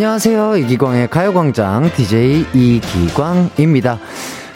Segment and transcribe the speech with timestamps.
[0.00, 0.56] 안녕하세요.
[0.56, 3.98] 이기광의 가요광장 DJ 이기광입니다.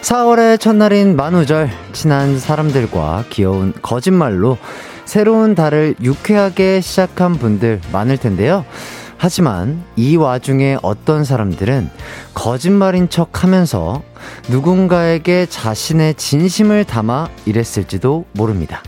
[0.01, 4.57] 4월의 첫날인 만우절, 친한 사람들과 귀여운 거짓말로
[5.05, 8.65] 새로운 달을 유쾌하게 시작한 분들 많을 텐데요.
[9.17, 11.91] 하지만 이 와중에 어떤 사람들은
[12.33, 14.01] 거짓말인 척 하면서
[14.49, 18.81] 누군가에게 자신의 진심을 담아 이랬을지도 모릅니다.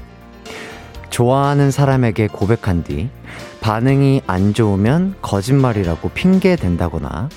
[1.12, 3.12] 좋아하는 사람에게 고백한 뒤
[3.62, 7.30] 반응이 안 좋으면 거짓말이라고 핑계 댄다거나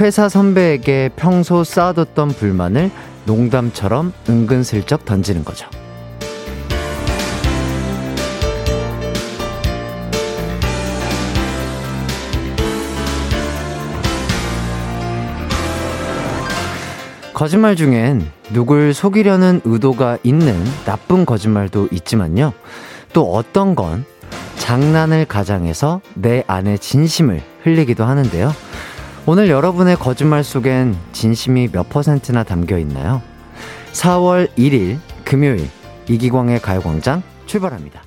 [0.00, 2.90] 회사 선배에게 평소 쌓아뒀던 불만을
[3.24, 5.68] 농담처럼 은근슬쩍 던지는 거죠.
[17.34, 22.52] 거짓말 중엔 누굴 속이려는 의도가 있는 나쁜 거짓말도 있지만요.
[23.12, 24.04] 또 어떤 건
[24.56, 28.52] 장난을 가장해서 내 안의 진심을 흘리기도 하는데요.
[29.26, 33.22] 오늘 여러분의 거짓말 속엔 진심이 몇 퍼센트나 담겨 있나요?
[33.92, 35.68] 4월 1일 금요일
[36.08, 38.02] 이기광의 가요광장 출발합니다.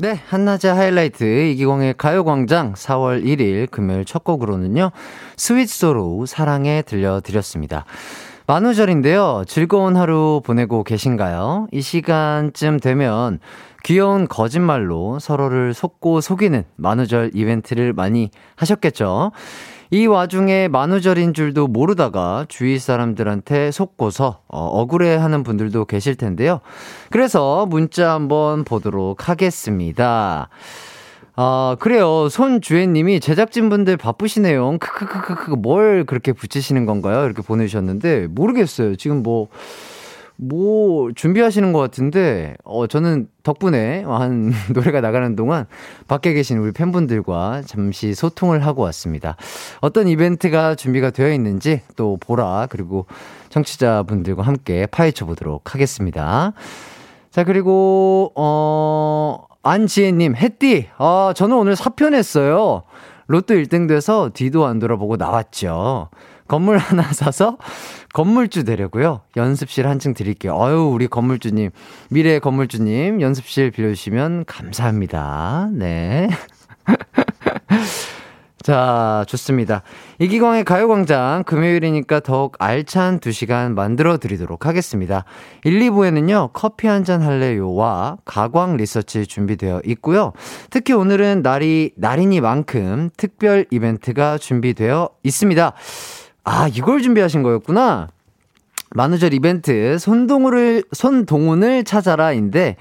[0.00, 4.92] 네, 한낮의 하이라이트 이기광의 가요광장 4월 1일 금요일 첫 곡으로는요.
[5.36, 7.84] 스윗소로우 사랑해 들려드렸습니다.
[8.46, 9.44] 만우절인데요.
[9.46, 11.66] 즐거운 하루 보내고 계신가요?
[11.72, 13.40] 이 시간쯤 되면
[13.84, 19.32] 귀여운 거짓말로 서로를 속고 속이는 만우절 이벤트를 많이 하셨겠죠?
[19.90, 26.60] 이 와중에 만우절인 줄도 모르다가 주위 사람들한테 속고서 어, 억울해하는 분들도 계실 텐데요.
[27.10, 30.50] 그래서 문자 한번 보도록 하겠습니다.
[31.40, 32.28] 아, 그래요.
[32.28, 34.78] 손주혜님이 제작진분들 바쁘시네요.
[34.78, 37.24] 크크크크크, 뭘 그렇게 붙이시는 건가요?
[37.24, 38.96] 이렇게 보내주셨는데, 모르겠어요.
[38.96, 39.46] 지금 뭐,
[40.40, 45.66] 뭐 준비하시는 것 같은데 어 저는 덕분에 한 노래가 나가는 동안
[46.06, 49.36] 밖에 계신 우리 팬분들과 잠시 소통을 하고 왔습니다.
[49.80, 53.06] 어떤 이벤트가 준비가 되어 있는지 또 보라 그리고
[53.48, 56.52] 청취자분들과 함께 파헤쳐 보도록 하겠습니다.
[57.32, 62.84] 자 그리고 어 안지혜님 햇띠 아 저는 오늘 사표 냈어요.
[63.26, 66.10] 로또 1등 돼서 뒤도 안 돌아보고 나왔죠.
[66.48, 67.58] 건물 하나 사서
[68.14, 69.20] 건물주 되려고요.
[69.36, 70.60] 연습실 한 층 드릴게요.
[70.62, 71.70] 아유, 우리 건물주님,
[72.10, 75.68] 미래 건물주님, 연습실 빌려주시면 감사합니다.
[75.72, 76.28] 네.
[78.62, 79.82] 자, 좋습니다.
[80.18, 85.24] 이기광의 가요광장, 금요일이니까 더욱 알찬 2시간 만들어 드리도록 하겠습니다.
[85.64, 90.32] 1, 2부에는요, 커피 한잔 할래요와 가광 리서치 준비되어 있고요.
[90.70, 95.72] 특히 오늘은 날이, 날이니만큼 특별 이벤트가 준비되어 있습니다.
[96.50, 98.08] 아, 이걸 준비하신 거였구나.
[98.94, 102.76] 만우절 이벤트 손동훈을 손동훈을 찾아라인데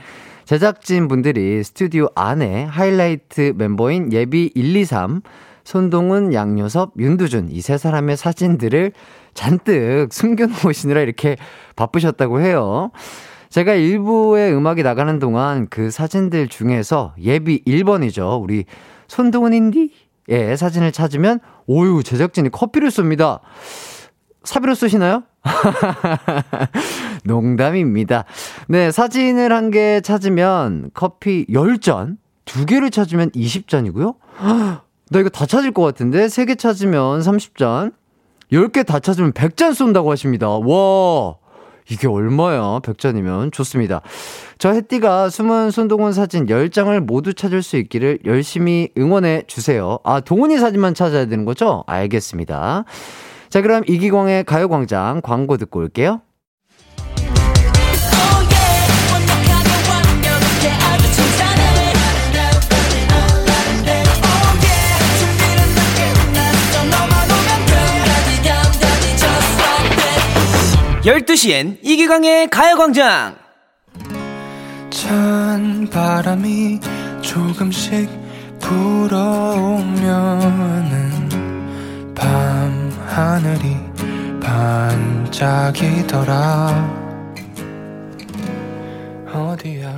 [0.46, 5.22] 제작진 분들이 스튜디오 안에 하이라이트 멤버인 예비 1, 2, 3
[5.66, 8.94] 손동훈, 양요섭, 윤두준 이 세 사람의 사진들을
[9.34, 11.36] 잔뜩 숨겨놓으시느라 이렇게
[11.76, 12.92] 바쁘셨다고 해요.
[13.50, 18.42] 제가 일부의 음악이 나가는 동안 그 사진들 중에서 예비 1번이죠.
[18.42, 18.64] 우리
[19.10, 19.92] 손동훈인디?
[20.30, 23.40] 예, 사진을 찾으면 오유 제작진이 커피를 쏩니다.
[24.44, 25.24] 사비로 쓰시나요?
[27.24, 28.26] 농담입니다.
[28.68, 34.16] 네, 사진을 한 개 찾으면 커피 10잔, 두 개를 찾으면 20잔이고요.
[35.10, 36.28] 나 이거 다 찾을 것 같은데?
[36.30, 37.94] 세 개 찾으면 30잔,
[38.52, 40.48] 10개 다 찾으면 100잔 쏜다고 하십니다.
[40.50, 41.36] 와,
[41.90, 42.80] 이게 얼마야?
[42.80, 43.52] 100잔이면.
[43.54, 44.02] 좋습니다.
[44.60, 50.00] 저 혜띠가 숨은 손동훈 사진 10장을 모두 찾을 수 있기를 열심히 응원해 주세요.
[50.04, 51.84] 아, 동훈이 사진만 찾아야 되는 거죠?
[51.86, 52.86] 알겠습니다.
[53.50, 56.22] 자, 그럼 이기광의 가요광장 광고 듣고 올게요.
[71.06, 73.47] 열두 시엔 이기광의 가요광장
[75.08, 76.82] 찬 바람이
[77.22, 78.10] 조금씩
[78.60, 80.04] 불어오면은
[82.14, 83.78] 밤 하늘이
[85.32, 86.18] 반짝이더라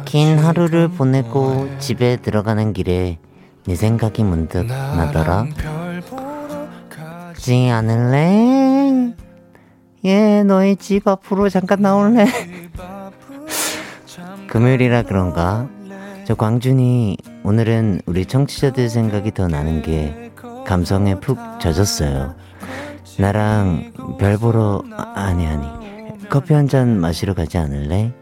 [0.06, 3.18] 긴 하루를 보내고 집에 들어가는 길에
[3.66, 5.48] 네 생각이 문득 나더라
[7.36, 9.16] 지 않을래?
[10.06, 12.28] 예, 너희 집 앞으로 잠깐 나올래?
[14.50, 15.68] 금요일이라 그런가?
[16.26, 20.32] 저 광준이 오늘은 우리 청취자들 생각이 더 나는 게
[20.66, 22.36] 감성에 푹 젖었어요.
[23.18, 25.68] 나랑 별 보러, 아, 니 아니.
[26.30, 28.14] 커피 한 잔 마시러 가지 않을래?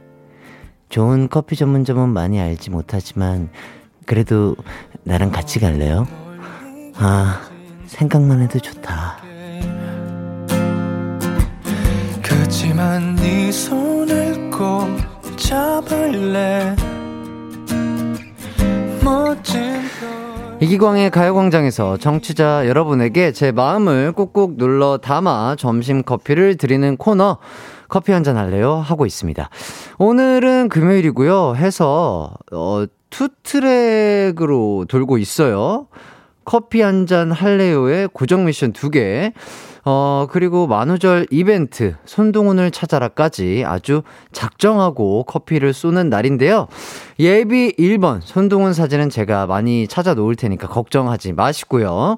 [0.90, 3.50] 좋은 커피 전문점은 많이 알지 못하지만,
[4.06, 4.56] 그래도
[5.04, 6.08] 나랑 같이 갈래요?
[6.96, 7.42] 아,
[7.86, 9.18] 생각만 해도 좋다.
[12.24, 14.88] 그치만 네 손을 꼭
[15.38, 16.76] 잡을래
[20.60, 27.38] 이기광의 가요광장에서 청취자 여러분에게 제 마음을 꾹꾹 눌러 담아 점심 커피를 드리는 코너
[27.88, 28.74] 커피 한 잔 할래요?
[28.84, 29.50] 하고 있습니다.
[30.00, 31.56] 오늘은 금요일이고요.
[31.56, 35.88] 해서, 어, 투 트랙으로 돌고 있어요.
[36.44, 39.32] 커피 한 잔 할래요의 고정 미션 두 개.
[39.90, 44.02] 어, 그리고 만우절 이벤트, 손동훈을 찾아라까지 아주
[44.34, 46.68] 작정하고 커피를 쏘는 날인데요.
[47.20, 52.18] 예비 1번, 손동훈 사진은 제가 많이 찾아 놓을 테니까 걱정하지 마시고요.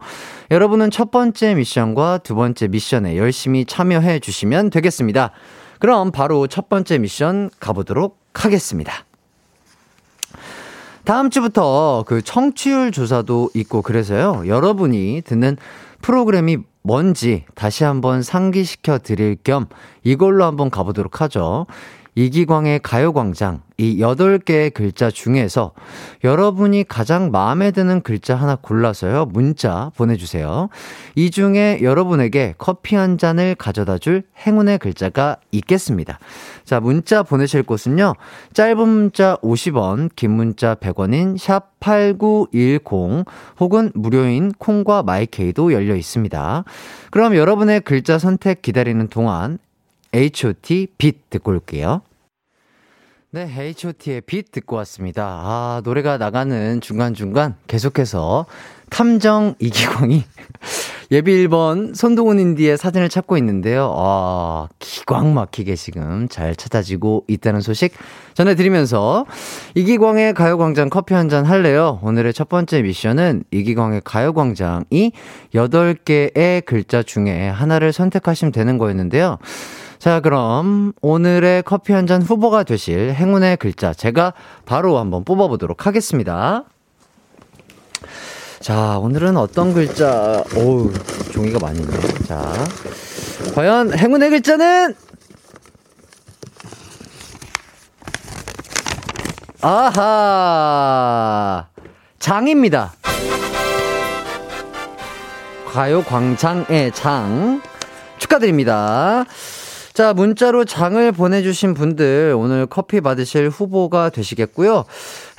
[0.50, 5.30] 여러분은 첫 번째 미션과 두 번째 미션에 열심히 참여해 주시면 되겠습니다.
[5.78, 9.06] 그럼 바로 첫 번째 미션 가보도록 하겠습니다.
[11.04, 14.42] 다음 주부터 그 청취율 조사도 있고 그래서요.
[14.48, 15.56] 여러분이 듣는
[16.02, 19.68] 프로그램이 뭔지 다시 한번 상기시켜 드릴 겸
[20.04, 21.66] 이걸로 한번 가보도록 하죠.
[22.20, 25.72] 이기광의 가요광장 이 8개의 글자 중에서
[26.26, 29.28] 여러분이 가장 마음에 드는 글자 하나 골라서요.
[29.28, 30.68] 문자 보내주세요.
[31.16, 36.20] 이 중에 여러분에게 커피 한 잔을 가져다 줄 행운의 글자가 있겠습니다.
[36.66, 38.16] 자, 문자 보내실 곳은요.
[38.52, 43.24] 짧은 문자 50원, 긴 문자 100원인 샵 8910
[43.62, 46.66] 혹은 무료인 콩과 마이케이도 열려 있습니다.
[47.12, 49.58] 그럼 여러분의 글자 선택 기다리는 동안
[50.14, 50.88] H.O.T.
[50.98, 52.02] 빛 듣고 올게요.
[53.32, 55.24] 네, H.O.T의 빛 듣고 왔습니다.
[55.24, 58.48] 아, 노래가 나가는 중간중간 계속해서
[58.90, 60.24] 탐정 이기광이
[61.12, 63.94] 예비 1번 손동훈 인디의 사진을 찾고 있는데요.
[63.96, 67.94] 아, 기광 막히게 지금 잘 찾아지고 있다는 소식
[68.34, 69.28] 전해드리면서
[69.76, 72.00] 이기광의 가요광장 커피 한 잔 할래요?
[72.02, 75.12] 오늘의 첫 번째 미션은 이기광의 가요광장이
[75.54, 79.38] 8개의 글자 중에 하나를 선택하시면 되는 거였는데요.
[80.00, 84.34] 자, 그럼 오늘의 커피 한 잔 후보가 되실 행운의 글자 제가
[84.66, 86.64] 바로 한번 뽑아보도록 하겠습니다.
[88.62, 90.92] 자, 오늘은 어떤 글자, 오우,
[91.34, 92.00] 종이가 많이 있네.
[92.26, 92.52] 자,
[93.54, 94.96] 과연 행운의 글자는?
[99.62, 101.68] 아하!
[102.20, 102.94] 장입니다.
[105.74, 107.62] 가요 광장의 장.
[108.18, 109.26] 축하드립니다.
[110.00, 114.86] 자, 문자로 장을 보내주신 분들 오늘 커피 받으실 후보가 되시겠고요.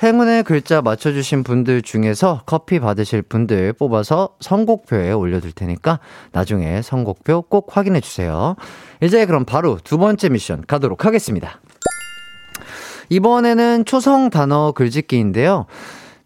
[0.03, 5.99] 행운의 글자 맞춰주신 분들 중에서 커피 받으실 분들 뽑아서 선곡표에 올려둘 테니까
[6.31, 8.55] 나중에 선곡표 꼭 확인해 주세요.
[9.01, 11.59] 이제 그럼 바로 두 번째 미션 가도록 하겠습니다.
[13.09, 15.65] 이번에는 초성 단어 글짓기인데요.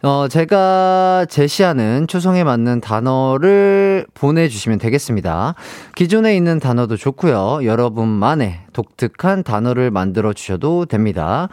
[0.06, 5.56] 어, 제가 제시하는 초성에 맞는 단어를 보내주시면 되겠습니다.
[5.96, 7.66] 기존에 있는 단어도 좋고요.
[7.66, 11.50] 여러분만의 독특한 단어를 만들어 주셔도 됩니다.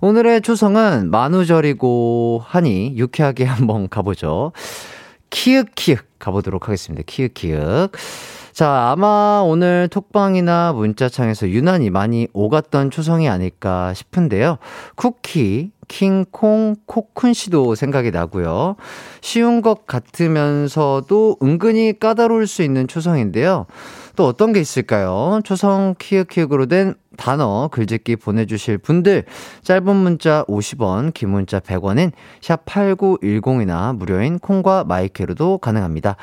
[0.00, 4.52] 오늘의 초성은 만우절이고 하니 유쾌하게 한번 가보죠.
[5.30, 7.02] 키읔키읔 가보도록 하겠습니다.
[7.04, 7.90] 키읔키읔.
[8.56, 14.56] 자, 아마 오늘 톡방이나 문자창에서 유난히 많이 오갔던 초성이 아닐까 싶은데요.
[14.94, 18.76] 쿠키, 킹콩, 코쿤 씨도 생각이 나고요.
[19.20, 23.66] 쉬운 것 같으면서도 은근히 까다로울 수 있는 초성인데요.
[24.16, 25.40] 또 어떤 게 있을까요?
[25.44, 29.24] 초성 키읔키읔으로 된 단어 글짓기 보내주실 분들
[29.62, 36.16] 짧은 문자 50원 긴 문자 100원인 샵 8910이나 무료인 콩과 마이크로도 가능합니다.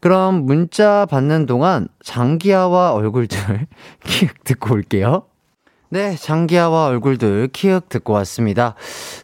[0.00, 3.66] 그럼 문자 받는 동안 장기하와 얼굴들
[4.04, 5.24] 키읔 듣고 올게요.
[5.88, 8.74] 네, 장기하와 얼굴들 키읔 듣고 왔습니다.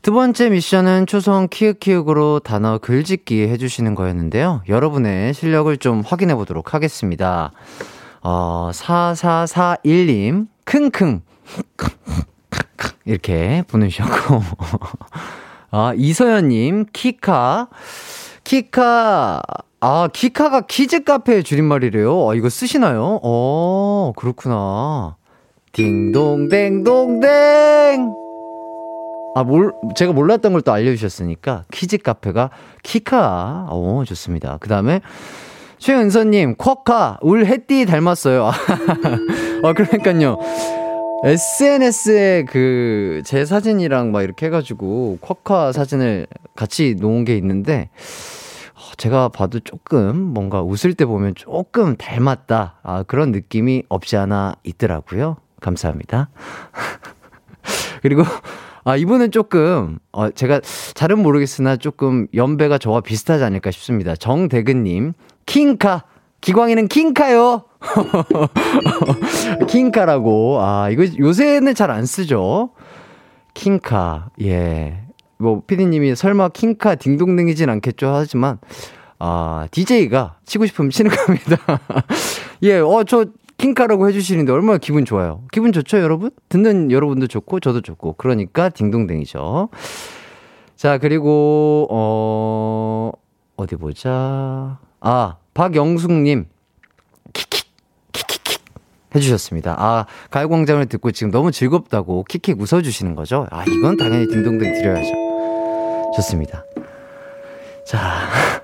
[0.00, 4.62] 두 번째 미션은 초성 키읔 키읔으로 단어 글짓기 해주시는 거였는데요.
[4.68, 7.50] 여러분의 실력을 좀 확인해 보도록 하겠습니다.
[8.22, 11.22] 어, 4441님, 킁킁.
[13.04, 14.42] 이렇게 보내주셨고.
[15.70, 17.68] 아, 이서연님, 키카.
[18.44, 19.42] 키카.
[19.80, 22.30] 아, 키카가 키즈 카페의 줄임말이래요.
[22.30, 23.18] 아, 이거 쓰시나요?
[23.22, 25.16] 어, 그렇구나.
[25.72, 27.22] 딩동댕동댕!
[29.34, 32.50] 아, 몰, 제가 몰랐던 걸 또 알려주셨으니까, 키즈 카페가
[32.82, 33.68] 키카.
[33.72, 34.58] 오, 좋습니다.
[34.60, 35.00] 그 다음에,
[35.82, 38.46] 최은서님, 쿼카, 울 해띠 닮았어요.
[38.46, 38.52] 아,
[39.74, 40.38] 그러니까요.
[41.24, 47.90] SNS에 그, 제 사진이랑 막 이렇게 해가지고, 쿼카 사진을 같이 놓은 게 있는데,
[48.76, 52.78] 어, 제가 봐도 조금 뭔가 웃을 때 보면 조금 닮았다.
[52.84, 55.38] 아, 그런 느낌이 없지 않아 있더라고요.
[55.60, 56.28] 감사합니다.
[58.02, 58.22] 그리고,
[58.84, 60.60] 아, 이분은 조금, 어, 제가
[60.94, 64.16] 잘은 모르겠으나 조금 연배가 저와 비슷하지 않을까 싶습니다.
[64.16, 65.12] 정대근님,
[65.46, 66.04] 킹카.
[66.40, 67.62] 기광이는 킹카요.
[69.68, 70.58] 킹카라고.
[70.60, 72.70] 아, 이거 요새는 잘 안 쓰죠.
[73.54, 74.30] 킹카.
[74.42, 75.02] 예.
[75.38, 78.08] 뭐, 피디님이 설마 킹카 딩동댕이진 않겠죠?
[78.08, 78.58] 하지만,
[79.20, 81.56] 아, DJ가 치고 싶으면 치는 겁니다.
[82.64, 83.26] 예, 어, 저
[83.62, 85.44] 킹카라고 해주시는데 얼마나 기분 좋아요.
[85.52, 86.32] 기분 좋죠, 여러분?
[86.48, 88.14] 듣는 여러분도 좋고, 저도 좋고.
[88.14, 89.68] 그러니까 딩동댕이죠.
[90.74, 93.12] 자, 그리고, 어,
[93.56, 94.80] 어디 보자.
[95.00, 96.46] 아, 박영숙님.
[97.32, 97.66] 킥킥,
[98.10, 98.64] 킥킥킥.
[99.14, 99.76] 해주셨습니다.
[99.78, 103.46] 아, 가요광장을 듣고 지금 너무 즐겁다고 킥킥 웃어주시는 거죠?
[103.52, 105.12] 아, 이건 당연히 딩동댕 드려야죠.
[106.16, 106.64] 좋습니다.
[107.86, 108.60] 자.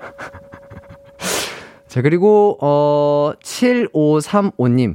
[1.89, 4.93] 자, 그리고, 어, 7535님.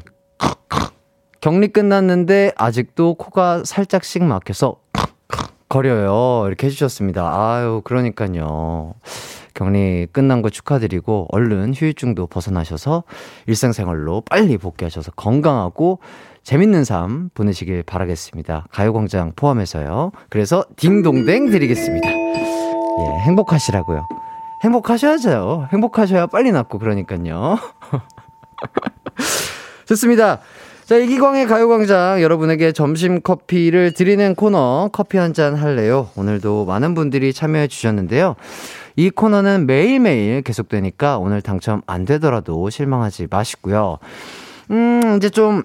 [1.40, 4.76] 격리 끝났는데 아직도 코가 살짝씩 막혀서
[5.68, 6.46] 거려요.
[6.46, 7.22] 이렇게 해주셨습니다.
[7.34, 8.94] 아유, 그러니까요.
[9.54, 13.02] 격리 끝난 거 축하드리고 얼른 휴유증도 벗어나셔서
[13.48, 15.98] 일상생활로 빨리 복귀하셔서 건강하고
[16.44, 18.68] 재밌는 삶 보내시길 바라겠습니다.
[18.70, 20.12] 가요광장 포함해서요.
[20.30, 22.08] 그래서 딩동댕 드리겠습니다.
[22.08, 24.06] 예, 행복하시라고요.
[24.64, 25.68] 행복하셔야죠.
[25.72, 27.58] 행복하셔야 빨리 낫고 그러니까요.
[29.86, 30.40] 좋습니다.
[30.86, 36.08] 자, 이기광의 가요광장 여러분에게 점심 커피를 드리는 코너 커피 한 잔 할래요?
[36.16, 38.36] 오늘도 많은 분들이 참여해 주셨는데요.
[38.96, 43.98] 이 코너는 매일매일 계속되니까 오늘 당첨 안 되더라도 실망하지 마시고요.
[44.70, 45.62] 음, 이제 좀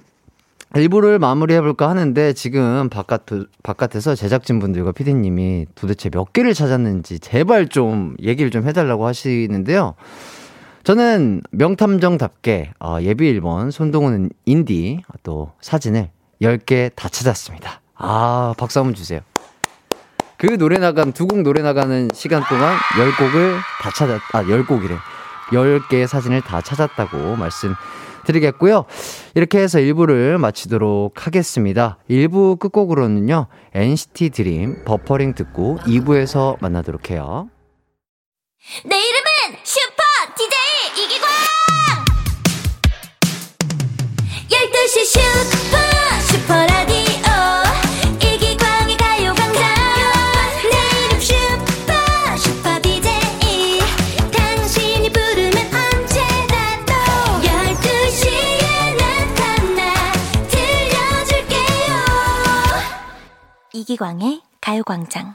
[0.76, 3.24] 일부를 마무리해볼까 하는데 지금 바깥,
[3.64, 9.96] 바깥에서 제작진분들과 피디님이 도대체 몇 개를 찾았는지 제발 좀 얘기를 좀 해달라고 하시는데요.
[10.84, 16.10] 저는 명탐정답게 어, 예비 1번 손동훈 인디 또 사진을
[16.42, 17.82] 10개 다 찾았습니다.
[17.96, 19.22] 아, 박수 한번 주세요.
[20.38, 24.98] 그 노래 나간, 두 곡 노래 나가는 시간 동안 10곡을 다 찾았, 아, 10곡이래.
[25.52, 27.74] 10개의 사진을 다 찾았다고 말씀
[28.26, 28.86] 드리겠고요.
[29.36, 31.98] 이렇게 해서 1부를 마치도록 하겠습니다.
[32.10, 37.50] 1부 끝곡으로는요, NCT 드림 버퍼링 듣고 2부에서 만나도록 해요.
[38.86, 40.04] 내 이름은 슈퍼
[40.38, 41.30] DJ 이기광!
[44.50, 45.59] 12시 슈퍼
[63.90, 65.34] 이기광의 가요광장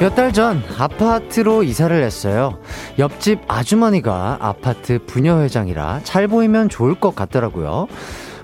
[0.00, 2.58] 몇 달 전 아파트로 이사를 했어요.
[2.98, 7.86] 옆집 아주머니가 아파트 부녀회장이라 잘 보이면 좋을 것 같더라고요.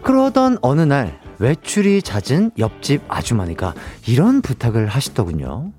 [0.02, 3.74] 그러던 어느 날 외출이 잦은 옆집 아주머니가
[4.06, 5.72] 이런 부탁을 하시더군요.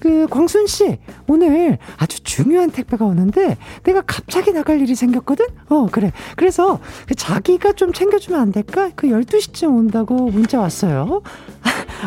[0.00, 5.46] 그 광순 씨 오늘 아주 중요한 택배가 오는데 내가 갑자기 나갈 일이 생겼거든.
[5.68, 6.12] 어 그래.
[6.36, 8.90] 그래서 그 자기가 좀 챙겨주면 안 될까?
[8.94, 11.22] 그 12시쯤 온다고 문자 왔어요.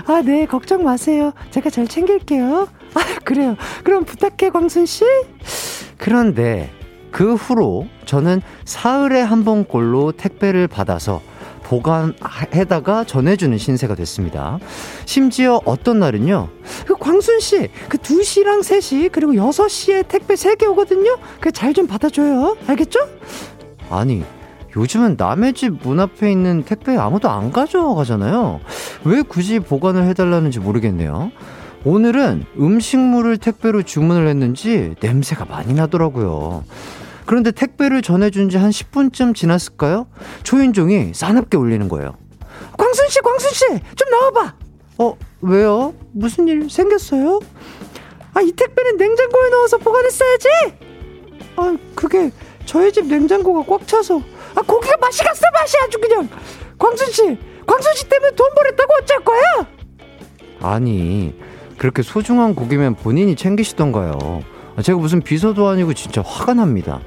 [0.07, 1.33] 아, 네, 걱정 마세요.
[1.51, 2.67] 제가 잘 챙길게요.
[2.93, 3.57] 아, 그래요.
[3.83, 5.03] 그럼 부탁해, 광순 씨.
[5.97, 6.71] 그런데
[7.11, 11.21] 그 후로 저는 사흘에 한 번꼴로 택배를 받아서
[11.71, 14.59] 보관해다가 전해주는 신세가 됐습니다.
[15.05, 16.49] 심지어 어떤 날은요,
[16.85, 21.17] 그 광순 씨, 그 2시랑 3시, 그리고 6시에 택배 3개 오거든요?
[21.39, 22.57] 그 잘 좀 받아줘요.
[22.67, 22.99] 알겠죠?
[23.89, 24.23] 아니,
[24.75, 28.59] 요즘은 남의 집 문 앞에 있는 택배 아무도 안 가져가잖아요.
[29.05, 31.31] 왜 굳이 보관을 해달라는지 모르겠네요.
[31.85, 36.63] 오늘은 음식물을 택배로 주문을 했는지 냄새가 많이 나더라고요.
[37.25, 40.07] 그런데 택배를 전해준 지 한 10분쯤 지났을까요?
[40.43, 42.15] 초인종이 싸납게 울리는 거예요.
[42.77, 43.65] 광순 씨, 광순 씨!
[43.95, 44.55] 좀 나와봐!
[44.99, 45.93] 어, 왜요?
[46.11, 47.39] 무슨 일 생겼어요?
[48.33, 50.47] 아, 이 택배는 냉장고에 넣어서 보관했어야지!
[51.55, 52.31] 아, 그게
[52.65, 54.21] 저희 집 냉장고가 꽉 차서.
[54.55, 56.29] 아, 고기가 맛이 갔어, 맛이 아주 그냥!
[56.77, 57.37] 광순 씨!
[57.65, 59.41] 광순 씨 때문에 돈 버렸다고 어쩔 거야?
[60.61, 61.33] 아니,
[61.77, 64.43] 그렇게 소중한 고기면 본인이 챙기시던가요.
[64.75, 67.01] 아, 제가 무슨 비서도 아니고 진짜 화가 납니다.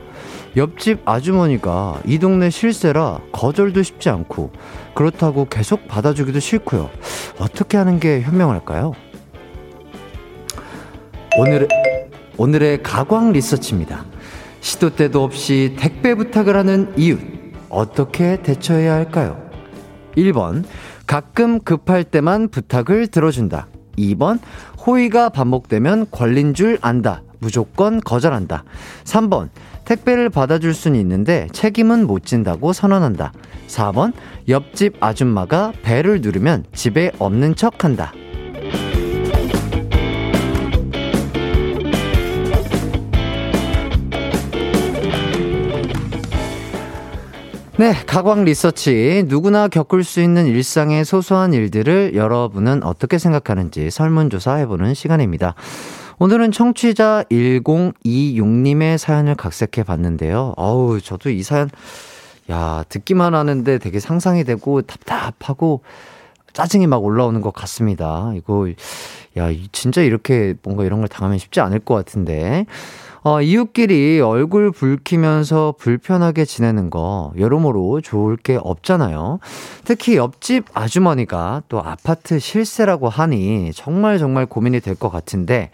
[0.57, 4.53] 옆집 아주머니가 이 동네 실세라 거절도 쉽지 않고
[4.95, 6.91] 그렇다고 계속 받아주기도 싫고요.
[7.39, 8.93] 어떻게 하는 게 현명할까요?
[11.37, 11.67] 오늘,
[12.37, 14.05] 오늘의 가광 리서치입니다.
[14.61, 17.21] 시도 때도 없이 택배 부탁을 하는 이웃.
[17.69, 19.37] 어떻게 대처해야 할까요?
[20.17, 20.65] 1번.
[21.09, 23.67] 가끔 급할 때만 부탁을 들어준다.
[23.99, 24.39] 2번.
[24.87, 27.23] 호의가 반복되면 걸린 줄 안다.
[27.41, 28.65] 무조건 거절한다.
[29.05, 29.49] 3번.
[29.85, 33.33] 택배를 받아줄 수는 있는데 책임은 못 진다고 선언한다.
[33.69, 34.13] 4번.
[34.49, 38.13] 옆집 아줌마가 배를 누르면 집에 없는 척 한다.
[47.77, 49.25] 네, 가광 리서치.
[49.27, 55.57] 누구나 겪을 수 있는 일상의 소소한 일들을 여러분은 어떻게 생각하는지 설문조사 해보는 시간입니다.
[56.19, 60.55] 오늘은 청취자 1026님의 사연을 각색해 봤는데요.
[60.57, 61.69] 어우, 저도 이 사연,
[62.51, 65.83] 야, 듣기만 하는데 되게 상상이 되고 답답하고
[66.53, 68.33] 짜증이 막 올라오는 것 같습니다.
[68.37, 68.69] 이거,
[69.37, 72.67] 야, 진짜 이렇게 뭔가 이런 걸 당하면 쉽지 않을 것 같은데.
[73.27, 79.39] 어, 이웃끼리 얼굴 붉히면서 불편하게 지내는 거 여러모로 좋을 게 없잖아요.
[79.85, 85.71] 특히 옆집 아주머니가 또 아파트 실세라고 하니 정말 정말 고민이 될 것 같은데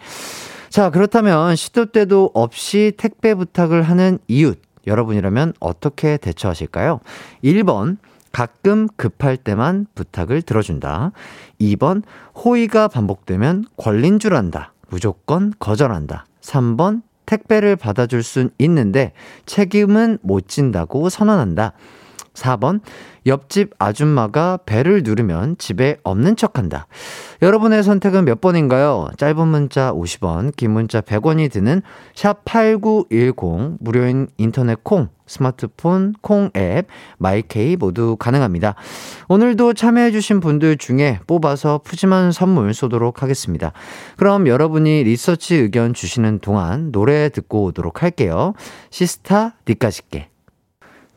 [0.69, 7.01] 자, 그렇다면 시도 때도 없이 택배 부탁을 하는 이웃 여러분이라면 어떻게 대처하실까요?
[7.43, 7.97] 1번
[8.31, 11.11] 가끔 급할 때만 부탁을 들어준다.
[11.61, 12.03] 2번
[12.37, 14.73] 호의가 반복되면 걸린 줄 안다.
[14.89, 16.27] 무조건 거절한다.
[16.41, 19.13] 3번 택배를 받아줄 순 있는데
[19.47, 21.73] 책임은 못 진다고 선언한다.
[22.35, 22.81] 4번,
[23.27, 26.87] 옆집 아줌마가 배를 누르면 집에 없는 척 한다.
[27.43, 29.09] 여러분의 선택은 몇 번인가요?
[29.17, 31.83] 짧은 문자 50원, 긴 문자 100원이 드는
[32.15, 36.87] 샵8910, 무료인 인터넷 콩, 스마트폰 콩 앱,
[37.19, 38.75] 마이케이 모두 가능합니다.
[39.29, 43.73] 오늘도 참여해주신 분들 중에 뽑아서 푸짐한 선물 쏘도록 하겠습니다.
[44.17, 48.55] 그럼 여러분이 리서치 의견 주시는 동안 노래 듣고 오도록 할게요.
[48.91, 50.31] 시스타 니까짓게.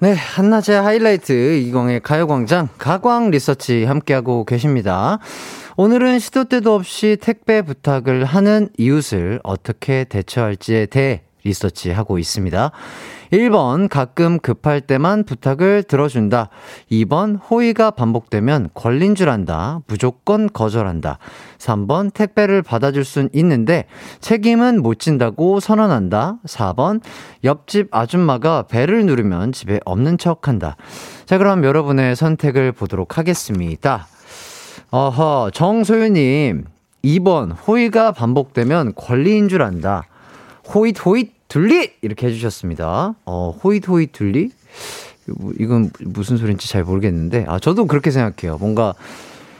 [0.03, 5.19] 네, 한낮의 하이라이트 이광의 가요광장 가광 리서치 함께하고 계십니다.
[5.77, 12.71] 오늘은 시도 때도 없이 택배 부탁을 하는 이웃을 어떻게 대처할지에 대해 리서치하고 있습니다.
[13.33, 16.49] 1번 가끔 급할 때만 부탁을 들어준다.
[16.91, 19.79] 2번 호의가 반복되면 걸린 줄 안다.
[19.87, 21.17] 무조건 거절한다.
[21.57, 23.85] 3번 택배를 받아줄 순 있는데
[24.19, 26.37] 책임은 못 진다고 선언한다.
[26.45, 27.01] 4번
[27.43, 30.77] 옆집 아줌마가 배를 누르면 집에 없는 척 한다.
[31.25, 34.05] 자, 그럼 여러분의 선택을 보도록 하겠습니다.
[34.91, 36.65] 어허, 정소유님.
[37.03, 40.03] 2번 호의가 반복되면 권리인 줄 안다.
[40.73, 43.13] 호잇 호잇 둘리 이렇게 해주셨습니다.
[43.25, 44.49] 어 호잇 호잇 둘리
[45.59, 48.57] 이건 무슨 소리인지 잘 모르겠는데 아 저도 그렇게 생각해요.
[48.57, 48.95] 뭔가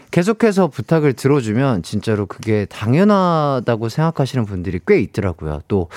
[0.10, 5.62] 계속해서 부탁을 들어주면 진짜로 그게 당연하다고 생각하시는 분들이 꽤 있더라고요.
[5.68, 5.90] 또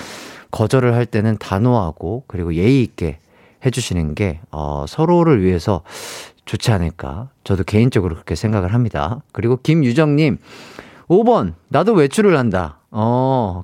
[0.51, 3.17] 거절을 할 때는 단호하고 그리고 예의 있게
[3.65, 5.81] 해주시는 게 어, 서로를 위해서
[6.45, 7.29] 좋지 않을까.
[7.43, 9.23] 저도 개인적으로 그렇게 생각을 합니다.
[9.31, 10.37] 그리고 김유정님
[11.07, 12.76] 5번 나도 외출을 한다.
[12.91, 13.61] 어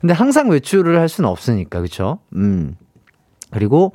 [0.00, 2.18] 근데 항상 외출을 할 수는 없으니까, 그쵸?
[2.34, 2.76] 음.
[3.50, 3.92] 그리고,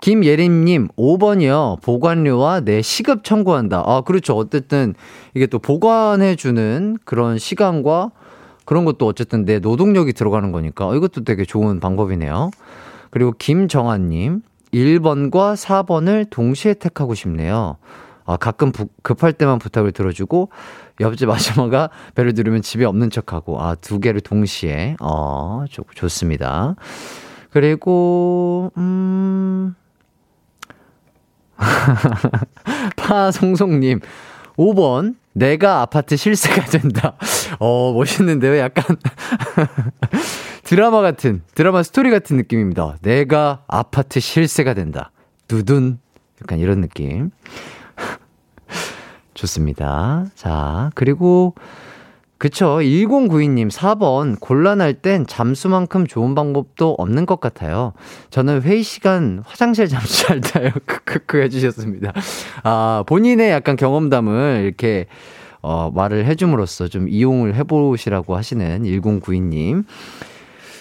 [0.00, 1.82] 김예림님, 5번이요.
[1.82, 3.82] 보관료와 내 시급 청구한다.
[3.86, 4.36] 아, 그렇죠.
[4.36, 4.94] 어쨌든,
[5.34, 8.10] 이게 또 보관해주는 그런 시간과
[8.64, 12.50] 그런 것도 어쨌든 내 노동력이 들어가는 거니까 이것도 되게 좋은 방법이네요.
[13.10, 17.76] 그리고 김정아님, 1번과 4번을 동시에 택하고 싶네요.
[18.24, 20.50] 아, 가끔 부, 급할 때만 부탁을 들어주고
[21.00, 26.76] 옆집 아줌마가 배를 누르면 집에 없는 척하고 아, 두 개를 동시에 어, 좋, 좋습니다.
[27.50, 29.74] 그리고 음
[32.96, 34.00] 파송송님
[34.56, 37.16] 5번 내가 아파트 실세가 된다.
[37.58, 38.56] 어, 멋있는데요?
[38.58, 38.96] 약간
[40.62, 42.96] 드라마 같은, 드라마 스토리 같은 느낌입니다.
[43.02, 45.10] 내가 아파트 실세가 된다.
[45.48, 45.98] 두둔.
[46.40, 47.30] 약간 이런 느낌.
[49.44, 50.26] 좋습니다.
[50.34, 51.54] 자, 그리고,
[52.38, 52.78] 그쵸.
[52.80, 54.38] 1092님, 4번.
[54.40, 57.92] 곤란할 땐 잠수만큼 좋은 방법도 없는 것 같아요.
[58.30, 60.70] 저는 회의 시간 화장실 잠수 잘 타요.
[60.84, 62.12] 크크크 해주셨습니다.
[62.64, 65.06] 아, 본인의 약간 경험담을 이렇게,
[65.62, 69.84] 어, 말을 해줌으로써 좀 이용을 해보시라고 하시는 1092님.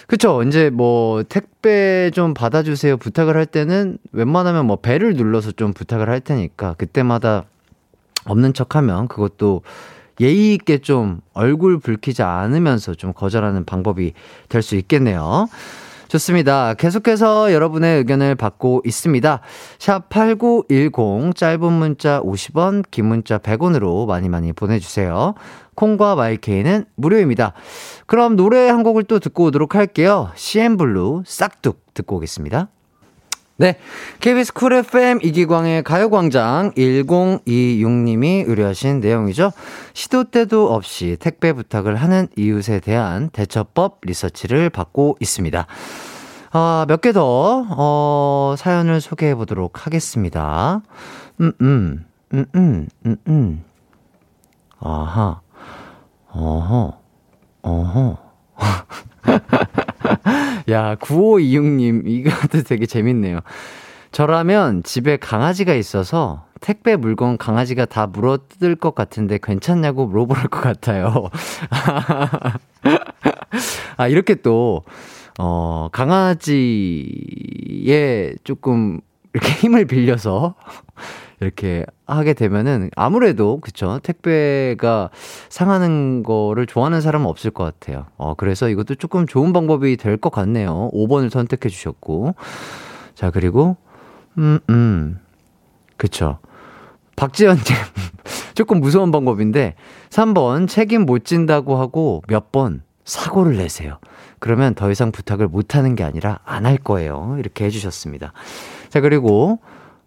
[0.08, 0.44] 그쵸.
[0.44, 6.20] 이제 뭐, 택배 좀 받아주세요 부탁을 할 때는 웬만하면 뭐, 배를 눌러서 좀 부탁을 할
[6.20, 7.46] 테니까, 그때마다
[8.26, 9.62] 없는 척 하면 그것도
[10.22, 14.14] 예의 있게 좀 얼굴 붉히지 않으면서 좀 거절하는 방법이
[14.50, 15.48] 될 수 있겠네요.
[16.08, 16.76] 좋습니다.
[16.76, 19.40] 계속해서 여러분의 의견을 받고 있습니다.
[19.80, 25.34] 샵 8910 짧은 문자 50원, 긴 문자 100원으로 많이 많이 보내주세요.
[25.74, 27.54] 콩과 마이케이는 무료입니다.
[28.06, 30.30] 그럼 노래 한 곡을 또 듣고 오도록 할게요.
[30.36, 32.68] CN블루 싹둑 듣고 오겠습니다.
[33.58, 33.78] 네.
[34.20, 39.52] KBS 쿨 FM 이기광의 가요광장 1026님이 의뢰하신 내용이죠.
[39.94, 45.68] 시도 때도 없이 택배 부탁을 하는 이웃에 대한 대처법 리서치를 받고 있습니다.
[46.56, 50.82] 아, 몇 개 더, 어, 사연을 소개해 보도록 하겠습니다.
[51.42, 53.64] 음, 음, 음, 음, 음, 음.
[54.80, 55.42] 아하.
[56.32, 56.98] 어허.
[57.62, 58.18] 어허.
[60.70, 63.40] 야, 9526님, 이것도 되게 재밌네요.
[64.12, 71.30] 저라면 집에 강아지가 있어서 택배 물건 강아지가 다 물어뜯을 것 같은데 괜찮냐고 물어볼 것 같아요.
[73.98, 74.84] 아, 이렇게 또,
[75.40, 76.56] 어, 강아지에
[78.44, 79.02] 조금
[79.34, 80.56] 이렇게 힘을 빌려서
[81.40, 85.10] 이렇게 하게 되면은 아무래도 그쵸 택배가
[85.50, 88.06] 상하는 거를 좋아하는 사람은 없을 것 같아요.
[88.18, 90.90] 어 그래서 이것도 조금 좋은 방법이 될 것 같네요.
[90.94, 92.36] 5번을 선택해 주셨고
[93.16, 93.76] 자 그리고
[94.38, 95.20] 음음 음.
[95.98, 96.40] 그쵸
[97.16, 97.64] 박지연님
[98.56, 99.76] 조금 무서운 방법인데
[100.10, 103.98] 3번 책임 못 진다고 하고 몇 번 사고를 내세요.
[104.40, 107.36] 그러면 더 이상 부탁을 못 하는 게 아니라 안 할 거예요.
[107.40, 108.32] 이렇게 해주셨습니다.
[108.94, 109.58] 자, 그리고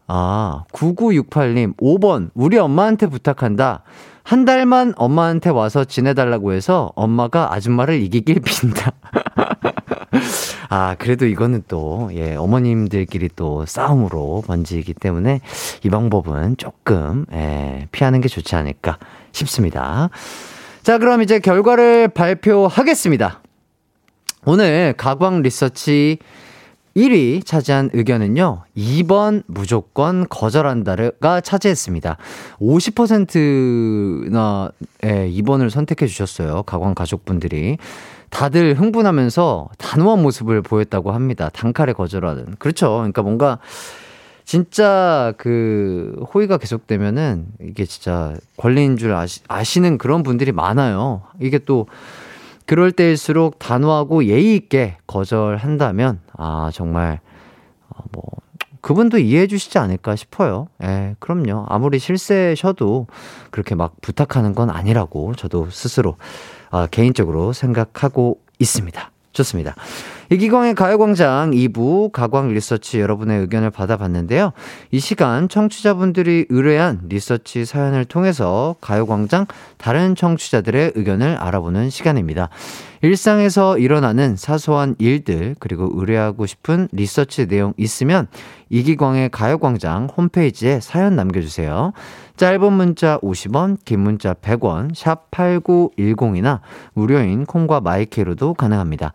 [0.07, 3.83] 아, 9968님, 5번, 우리 엄마한테 부탁한다.
[4.23, 8.93] 한 달만 엄마한테 와서 지내달라고 해서 엄마가 아줌마를 이기길 빈다.
[10.71, 15.41] 아, 그래도 이거는 또, 예, 어머님들끼리 또 싸움으로 번지기 때문에
[15.83, 18.99] 이 방법은 조금, 예, 피하는 게 좋지 않을까
[19.33, 20.11] 싶습니다.
[20.85, 23.43] 자, 그럼 이제 결과를 발표하겠습니다.
[24.45, 26.19] 오늘 가광 리서치
[26.97, 32.17] 1위 차지한 의견은요, 2번 무조건 거절한다가 차지했습니다.
[32.59, 34.71] 50%나,
[35.05, 36.63] 예, 2번을 선택해 주셨어요.
[36.63, 37.77] 가관 가족분들이.
[38.31, 41.51] 다들 흥분하면서 단호한 모습을 보였다고 합니다.
[41.53, 42.57] 단칼에 거절하는.
[42.59, 42.97] 그렇죠.
[42.97, 43.59] 그러니까 뭔가,
[44.47, 51.23] 진짜 그 호의가 계속되면은 이게 진짜 권리인 줄 아시, 아시는 그런 분들이 많아요.
[51.41, 51.89] 이게 또
[52.65, 57.21] 그럴 때일수록 단호하고 예의 있게 거절한다면 아 정말
[57.89, 58.23] 어, 뭐
[58.81, 60.69] 그분도 이해해 주시지 않을까 싶어요.
[60.83, 61.67] 예, 그럼요.
[61.69, 63.09] 아무리 실세셔도
[63.51, 66.17] 그렇게 막 부탁하는 건 아니라고 저도 스스로
[66.71, 69.11] 아, 개인적으로 생각하고 있습니다.
[69.37, 69.75] 좋습니다.
[70.31, 74.53] 이기광의 가요광장 2부 가광 리서치 여러분의 의견을 받아봤는데요.
[74.91, 79.47] 이 시간 청취자분들이 의뢰한 리서치 사연을 통해서 가요광장
[79.77, 82.49] 다른 청취자들의 의견을 알아보는 시간입니다.
[83.03, 88.27] 일상에서 일어나는 사소한 일들 그리고 의뢰하고 싶은 리서치 내용 있으면
[88.71, 91.93] 이기광의 가요광장 홈페이지에 사연 남겨주세요.
[92.37, 96.61] 짧은 문자 50원, 긴 문자 100원, 샵 8910이나
[96.95, 99.13] 무료인 콩과 마이케이로도 가능합니다.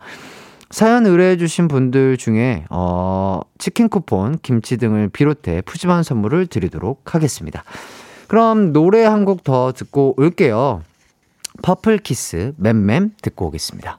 [0.70, 7.62] 사연 의뢰해주신 분들 중에, 어, 치킨 쿠폰, 김치 등을 비롯해 푸짐한 선물을 드리도록 하겠습니다.
[8.26, 10.82] 그럼 노래 한 곡 더 듣고 올게요.
[11.62, 13.98] 퍼플 키스, 맴맴 듣고 오겠습니다.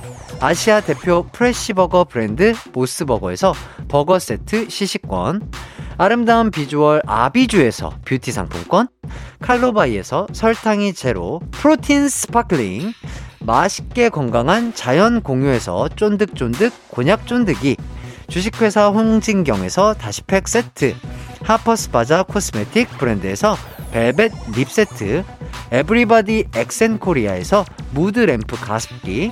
[0.41, 3.53] 아시아 대표 프레시버거 브랜드 모스버거에서
[3.87, 5.51] 버거 세트 시식권,
[5.99, 8.87] 아름다운 비주얼 아비주에서 뷰티 상품권,
[9.39, 12.91] 칼로바이에서 설탕이 제로 프로틴 스파클링,
[13.41, 17.77] 맛있게 건강한 자연 공유에서 쫀득쫀득 곤약 쫀득이,
[18.27, 20.95] 주식회사 홍진경에서 다시팩 세트,
[21.43, 23.55] 하퍼스바자 코스메틱 브랜드에서
[23.91, 25.23] 벨벳 립 세트,
[25.71, 29.31] 에브리바디 엑센코리아에서 무드 램프 가습기,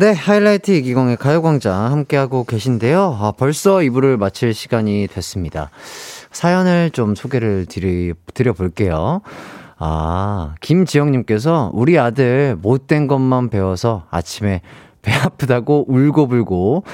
[0.00, 3.18] 네, 하이라이트 이기광의 가요광장 함께하고 계신데요.
[3.20, 5.68] 아, 벌써 2부를 마칠 시간이 됐습니다.
[6.32, 9.20] 사연을 좀 소개를 드리, 드려볼게요.
[9.78, 14.62] 아, 김지영님께서 우리 아들 못된 것만 배워서 아침에
[15.02, 16.84] 배 아프다고 울고불고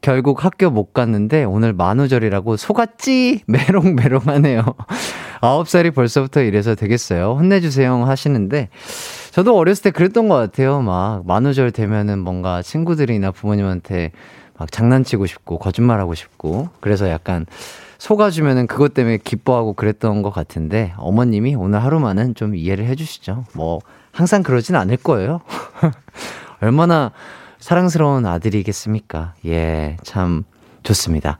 [0.00, 4.64] 결국 학교 못 갔는데 오늘 만우절이라고 속았지 메롱메롱 하네요.
[5.40, 7.36] 아홉 살이 벌써부터 이래서 되겠어요.
[7.38, 8.70] 혼내주세요 하시는데
[9.36, 10.80] 저도 어렸을 때 그랬던 것 같아요.
[10.80, 14.12] 막 만우절 되면은 뭔가 친구들이나 부모님한테
[14.56, 17.44] 막 장난치고 싶고 거짓말하고 싶고 그래서 약간
[17.98, 23.44] 속아주면은 그것 때문에 기뻐하고 그랬던 것 같은데 어머님이 오늘 하루만은 좀 이해를 해주시죠.
[23.52, 25.42] 뭐 항상 그러진 않을 거예요.
[26.62, 27.12] 얼마나
[27.58, 29.34] 사랑스러운 아들이겠습니까?
[29.44, 30.44] 예, 참
[30.82, 31.36] 좋습니다.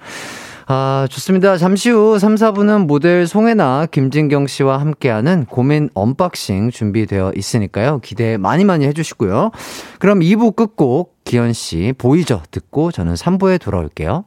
[0.68, 1.56] 아, 좋습니다.
[1.58, 8.00] 잠시 후 3, 4부는 모델 송해나, 김진경 씨와 함께하는 고민 언박싱 준비되어 있으니까요.
[8.00, 9.52] 기대 많이 많이 해주시고요.
[10.00, 12.42] 그럼 2부 끝곡 기현 씨 보이죠?
[12.50, 14.24] 듣고 저는 3부에 돌아올게요.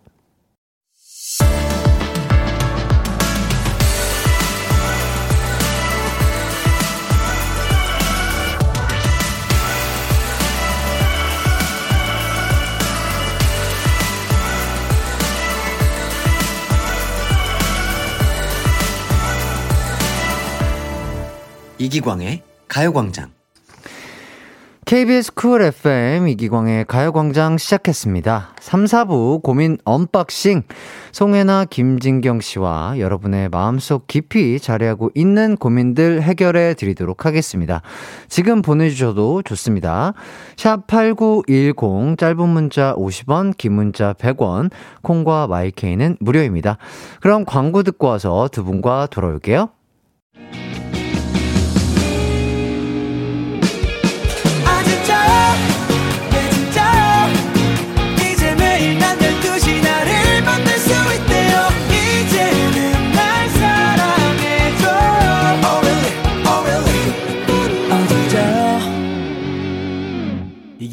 [21.82, 23.32] 이기광의 가요광장.
[24.84, 28.50] KBS 쿨 FM 이기광의 가요광장 시작했습니다.
[28.60, 30.64] 3, 4부 고민 언박싱.
[31.14, 37.82] 송해나 김진경 씨와 여러분의 마음속 깊이 자리하고 있는 고민들 해결해 드리도록 하겠습니다.
[38.28, 40.14] 지금 보내주셔도 좋습니다.
[40.58, 44.70] 샵 8910, 짧은 문자 50원, 긴 문자 100원,
[45.04, 46.78] 콩과 마이케이는 무료입니다.
[47.22, 49.70] 그럼 광고 듣고 와서 두 분과 돌아올게요.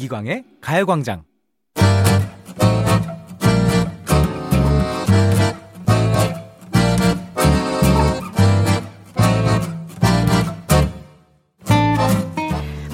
[0.07, 1.23] 이기광의 가요광장.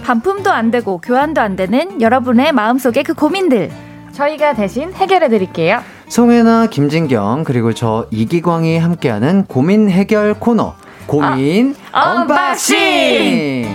[0.04, 3.72] 반품도 안 되고 교환도 안 되는 여러분의 마음속의 그 고민들
[4.12, 5.82] 저희가 대신 해결해 드릴게요.
[6.10, 10.76] 송해나, 김진경, 그리고 저 이기광이 함께하는 고민 해결 코너.
[11.08, 13.66] 고민 아, 언박싱!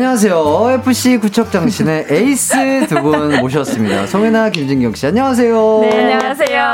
[0.00, 0.72] 안녕하세요.
[0.80, 4.06] FC 구척장신의 에이스 두 분 모셨습니다.
[4.06, 5.78] 송해나, 김진경 씨, 안녕하세요.
[5.80, 6.72] 네, 안녕하세요.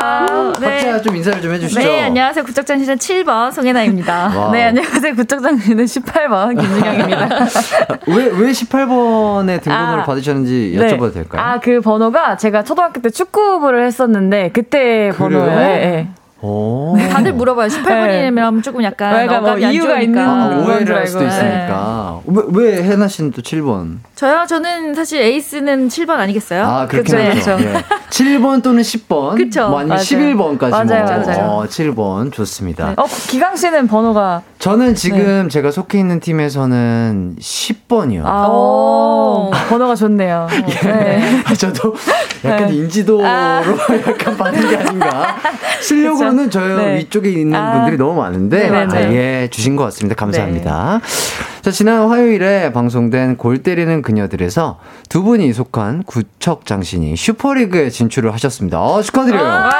[0.61, 1.80] 각자 좀 인사를 좀 해주시죠.
[1.80, 2.44] 네, 안녕하세요.
[2.44, 4.33] 구척장신의 7번 송해나입니다.
[4.37, 4.50] 와우.
[4.50, 5.14] 네, 안녕하세요.
[5.14, 7.28] 구척장신의 18번 김진경입니다.
[8.08, 10.85] 왜, 왜 18번에 등록을 아, 받으셨는지 네.
[10.96, 11.42] 여쭤봐도 될까요?
[11.42, 15.44] 아, 그 번호가 제가 초등학교 때 축구부를 했었는데 그때 번호예요.
[15.44, 15.61] 그래요?
[15.61, 16.08] 예, 예.
[16.42, 16.96] 오.
[17.11, 17.68] 다들 물어봐요.
[17.68, 20.00] 18번이면 조금 약간 그러니까 뭐 이유가.
[20.00, 21.31] 있는 아, 오해를 줄할 수도 알고.
[21.33, 22.20] 있으니까.
[22.26, 23.98] 왜, 왜 해나 씨는 또 7번?
[24.16, 24.44] 저요?
[24.48, 26.64] 저는 사실 에이스는 7번 아니겠어요?
[26.64, 27.52] 아, 그렇긴 그쵸?
[27.52, 27.57] 하죠.
[27.64, 27.74] 네.
[27.74, 27.83] 예.
[28.11, 29.37] 7번 또는 10번.
[29.37, 29.68] 그쵸.
[29.68, 30.05] 뭐 아니면 맞아요.
[30.05, 30.70] 11번까지.
[30.70, 31.16] 맞아요, 뭐.
[31.26, 31.44] 맞아요.
[31.50, 32.33] 어, 7번.
[32.33, 32.88] 좋습니다.
[32.88, 32.94] 네.
[32.96, 38.22] 어, 기강 씨는 번호가 저는 지금 제가 속해 있는 팀에서는 10번이요.
[38.24, 40.48] 아, 오, 번호가 좋네요.
[40.85, 41.42] 네.
[41.44, 41.94] 아, 저도
[42.44, 45.37] 약간 인지도로 약간 받은 게 아닌가.
[45.81, 46.99] 실력으로 는저 네.
[46.99, 47.73] 위쪽에 있는 아.
[47.73, 49.12] 분들이 너무 많은데, 네, 아.
[49.12, 50.14] 예, 주신 것 같습니다.
[50.14, 51.01] 감사합니다.
[51.62, 58.79] 자, 지난 화요일에 방송된 골 때리는 그녀들에서 두 분이 속한 구척 장신이 슈퍼리그에 진출을 하셨습니다.
[58.79, 59.71] 아, 축하드려요.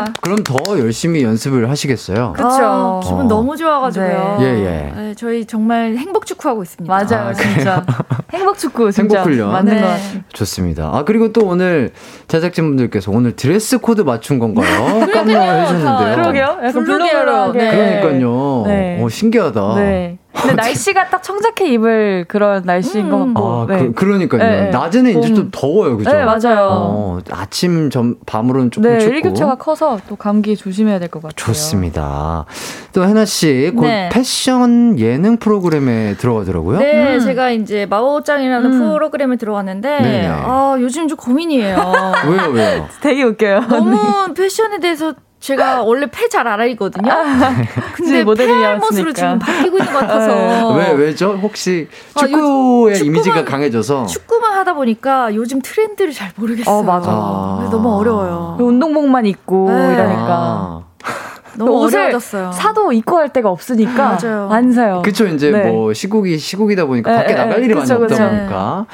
[0.00, 0.04] 와.
[0.20, 2.32] 그럼 더 열심히 연습을 하시겠어요.
[2.34, 2.48] 그쵸.
[2.48, 3.00] 아.
[3.02, 3.28] 기분 어.
[3.28, 4.36] 너무 좋아가지고요.
[4.40, 4.44] 네.
[4.44, 4.92] 예, 예.
[4.94, 6.92] 네, 저희 정말 행복 축구하고 있습니다.
[6.92, 7.84] 맞아요, 아, 진짜.
[8.32, 9.18] 행복 축구, 진짜.
[9.18, 9.52] 행복 훈련.
[9.52, 9.80] 맞는 네.
[9.80, 10.20] 것 같아요.
[10.32, 10.90] 좋습니다.
[10.92, 11.92] 아, 그리고 또 오늘
[12.28, 15.06] 제작진분들께서 오늘 드레스 코드 맞춘 건가요?
[15.12, 16.16] 깜놀을 해주셨는데요.
[16.16, 16.44] 그러게요.
[16.64, 16.98] 약간 블루.
[16.98, 17.52] 계열로.
[17.52, 17.70] 네.
[18.00, 18.62] 그러니까요.
[18.66, 19.00] 네.
[19.02, 19.74] 오, 신기하다.
[19.76, 20.18] 네.
[20.40, 23.46] 근데 날씨가 딱 청자켓 입을 그런 날씨인 것 같고.
[23.46, 23.90] 아, 네.
[23.94, 24.70] 그, 러니까요 네, 네.
[24.70, 25.34] 낮에는 이제 봄.
[25.36, 26.10] 좀 더워요, 그죠?
[26.10, 26.68] 네, 맞아요.
[26.70, 29.14] 어, 아침, 점, 밤으로는 조금 네, 춥고.
[29.14, 31.34] 일교차가 커서 또 감기 조심해야 될 것 같아요.
[31.36, 32.44] 좋습니다.
[32.92, 34.08] 또 해나 씨, 곧 네.
[34.12, 36.78] 패션 예능 프로그램에 들어가더라고요.
[36.78, 37.20] 네, 음.
[37.20, 38.78] 제가 이제 마오짱이라는 음.
[38.94, 40.28] 프로그램에 들어왔는데, 네네.
[40.28, 41.76] 아, 요즘 좀 고민이에요.
[42.28, 42.88] 왜요, 왜요?
[43.00, 43.60] 되게 웃겨요.
[43.68, 47.10] 너무 패션에 대해서 제가 원래 패잘 알아있거든요.
[47.94, 49.12] 근데 모델이 패 알못으로 나왔으니까.
[49.12, 50.74] 지금 바뀌고 있는 것 같아서.
[50.74, 51.38] 왜, 왜죠?
[51.40, 54.06] 혹시 아, 요- 축구의 축구만- 이미지가 강해져서.
[54.06, 56.74] 축구만 하다 보니까 요즘 트렌드를 잘 모르겠어요.
[56.74, 57.10] 어, 맞아.
[57.10, 57.68] 아.
[57.70, 58.56] 너무 어려워요.
[58.58, 59.94] 운동복만 입고 네.
[59.94, 60.26] 이러니까.
[60.28, 60.82] 아.
[61.58, 62.52] 너무 옷을 어려워졌어요.
[62.52, 64.48] 사도 입고 할 데가 없으니까 맞아요.
[64.50, 65.02] 안 사요.
[65.04, 65.64] 그쵸, 이제 네.
[65.70, 68.28] 뭐 시국이 시국이다 보니까 네, 밖에 네, 나갈 일이 많이 그쵸, 없다 그쵸.
[68.28, 68.86] 보니까.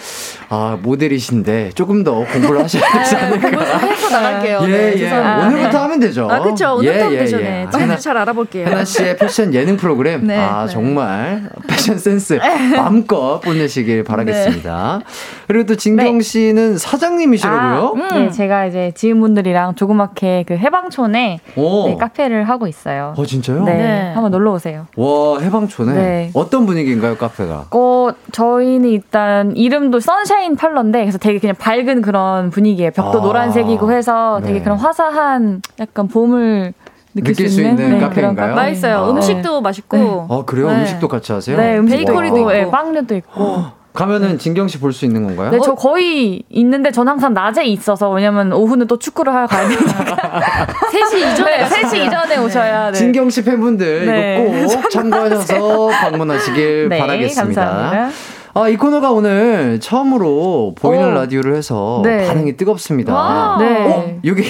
[0.48, 3.50] 아, 모델이신데 조금 더 공부를 하셔야 되지 않을까.
[3.50, 4.60] 공부 좀 해서 나갈게요.
[4.62, 4.98] 예, 네, 예.
[4.98, 5.46] 죄송합니다.
[5.48, 6.28] 오늘부터 하면 되죠.
[6.30, 6.74] 아, 그쵸.
[6.76, 7.36] 오늘부터 예, 하면 예, 되죠.
[7.38, 7.42] 예.
[7.42, 7.64] 네.
[7.66, 8.66] 아, 트렌드 잘 알아볼게요.
[8.66, 10.26] 해나 씨의 패션 예능 프로그램.
[10.26, 10.36] 네.
[10.38, 10.72] 아, 네.
[10.72, 12.38] 정말 패션 센스
[12.76, 15.00] 마음껏 뽐내시길 바라겠습니다.
[15.48, 17.96] 그리고 또 진경 씨는 사장님이시라고요?
[18.10, 21.88] 아, 네, 제가 이제 지인분들이랑 조그맣게 그 해방촌에 오.
[21.88, 23.14] 네, 카페를 하고 있어요.
[23.16, 23.64] 어, 진짜요?
[23.64, 24.12] 네, 네.
[24.14, 24.86] 한번 놀러 오세요.
[24.96, 26.30] 와, 해방촌에 네.
[26.34, 27.66] 어떤 분위기인가요, 카페가?
[27.70, 32.90] 어, 저희는 일단 이름도 선샤 인 팔러인데 그래서 되게 그냥 밝은 그런 분위기예요.
[32.92, 34.62] 벽도 아, 노란색이고 해서 되게 네.
[34.64, 36.72] 그런 화사한 약간 봄을
[37.14, 38.54] 느낄, 느낄 수 있는 네, 그런 카페인가요?
[38.54, 38.60] 카페.
[38.68, 38.96] 맛있어요.
[38.98, 39.10] 아.
[39.10, 40.26] 음식도 맛있고.
[40.28, 40.68] 어, 그래요?
[40.70, 40.80] 네.
[40.80, 41.56] 음식도 같이 하세요?
[41.56, 42.52] 네, 음식 베이커리도 있고, 있고.
[42.52, 43.84] 네, 빵류도 있고.
[43.94, 45.50] 가면은 진경 씨 볼 수 있는 건가요?
[45.52, 49.86] 네, 저 거의 있는데 전 항상 낮에 있어서 왜냐면 오후는 또 축구를 하러 가야 되니까.
[50.90, 52.98] 3시 이전에 네, 3시 이전에 오셔야 돼.
[52.98, 54.62] 진경 씨 팬분들 네.
[54.64, 57.64] 이거 꼭 참고하셔서 방문하시길 네, 바라겠습니다.
[57.64, 58.10] 감사합니다.
[58.56, 61.10] 아, 이 코너가 오늘 처음으로 보이는 어.
[61.10, 62.26] 라디오를 해서 네.
[62.26, 63.12] 반응이 뜨겁습니다.
[63.12, 63.56] 와.
[63.58, 63.84] 네.
[63.84, 64.44] 어, 여기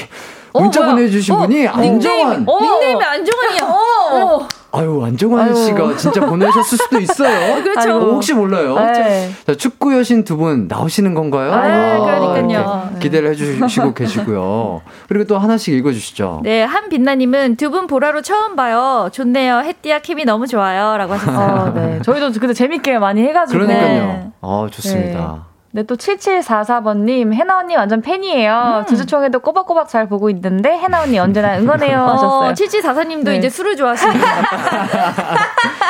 [0.53, 0.93] 문자 뭐야?
[0.95, 2.45] 보내주신 어, 분이 안정환.
[2.47, 2.61] 어.
[2.61, 3.63] 닉네임이 안정환이야.
[3.65, 4.49] 어.
[4.75, 5.55] 아유, 안정환 아유.
[5.55, 7.63] 씨가 진짜 보내셨을 수도 있어요.
[7.65, 7.97] 그렇죠.
[7.97, 8.75] 어, 혹시 몰라요.
[8.77, 9.31] 네.
[9.47, 11.53] 자, 축구 여신 두 분 나오시는 건가요?
[11.53, 12.89] 아, 그러니까요.
[12.91, 14.83] 이렇게 기대를 해주시고 계시고요.
[15.09, 16.41] 그리고 또 하나씩 읽어주시죠.
[16.45, 19.09] 네, 한빛나님은 두 분 보라로 처음 봐요.
[19.13, 19.61] 좋네요.
[19.61, 20.97] 햇띠야 케미 너무 좋아요.
[20.97, 21.71] 라고 하셨어요.
[21.71, 22.01] 어, 네.
[22.03, 23.59] 저희도 근데 재밌게 많이 해가지고.
[23.61, 24.03] 그러니까요.
[24.07, 24.31] 네.
[24.41, 25.19] 아, 좋습니다.
[25.19, 28.85] 네, 또 7744번님, 해나 언니 완전 팬이에요.
[28.89, 31.99] 주주총회도 꼬박꼬박 잘 보고 있는데, 해나 언니 언제나 응원해요.
[32.07, 32.51] 하셨어요.
[32.51, 33.37] 어, 7744님도 네.
[33.39, 34.13] 이제 술을 같아요.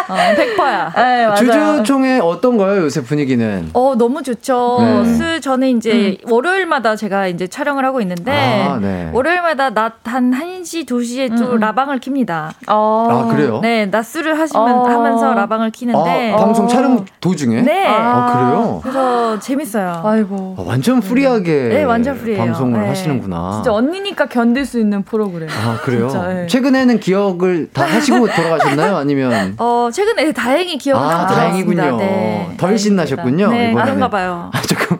[0.08, 0.92] 어, 100%야.
[0.96, 1.36] 네, 맞아요.
[1.36, 3.70] 주주총회 어떤가요, 요새 분위기는?
[3.74, 4.78] 어, 너무 좋죠.
[4.80, 5.14] 네.
[5.16, 8.32] 술, 저는 이제 월요일마다 제가 이제 촬영을 하고 있는데,
[8.66, 9.10] 아, 네.
[9.12, 11.58] 월요일마다 낮 한 1시, 2시에 또 음.
[11.58, 12.50] 라방을 킵니다.
[12.68, 13.08] 어.
[13.10, 13.58] 아, 그래요?
[13.60, 14.84] 네, 낮 술을 하시면, 어.
[14.84, 16.68] 하면서 라방을 키는데, 아, 방송 어.
[16.68, 17.62] 촬영 도중에?
[17.62, 17.84] 네.
[17.88, 18.80] 아, 그래요?
[18.82, 19.73] 그래서 재밌어요.
[19.80, 20.56] 아이고.
[20.58, 22.42] 아, 완전 프리하게 네, 완전 프리해요.
[22.44, 22.88] 방송을 네.
[22.88, 23.52] 하시는구나.
[23.54, 25.48] 진짜 언니니까 견딜 수 있는 프로그램.
[25.50, 26.08] 아, 그래요?
[26.08, 26.46] 진짜, 네.
[26.46, 28.96] 최근에는 기억을 다 하시고 돌아가셨나요?
[28.96, 29.54] 아니면?
[29.58, 31.82] 어, 최근에 다행히 기억을 아, 하고 돌아왔습니다.
[31.82, 31.96] 다행이군요.
[31.98, 32.54] 네.
[32.56, 33.48] 덜 신나셨군요.
[33.50, 33.82] 네, 이번에는.
[33.82, 34.50] 그런가 봐요.
[34.52, 34.98] 아, 조금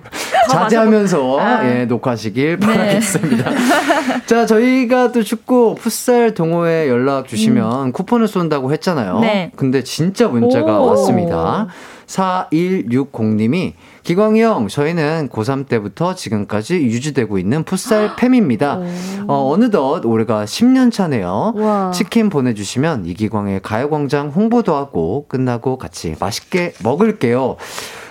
[0.48, 1.66] 더 자제하면서 아.
[1.66, 2.66] 예, 녹화하시길 네.
[2.66, 3.50] 바라겠습니다.
[4.26, 9.20] 자, 저희가 또 축구 풋살 동호회 연락 주시면 쿠폰을 쏜다고 했잖아요.
[9.20, 9.50] 네.
[9.56, 10.87] 근데 진짜 문자가 오.
[10.88, 11.68] 왔습니다.
[12.06, 13.72] 4160님이
[14.04, 18.82] 기광이 형, 저희는 고3 때부터 지금까지 유지되고 있는 풋살 팸입니다.
[19.26, 21.54] 어, 어느덧 올해가 10년 차네요.
[21.56, 21.90] 우와.
[21.90, 27.56] 치킨 보내주시면 이기광의 가요광장 홍보도 하고 끝나고 같이 맛있게 먹을게요.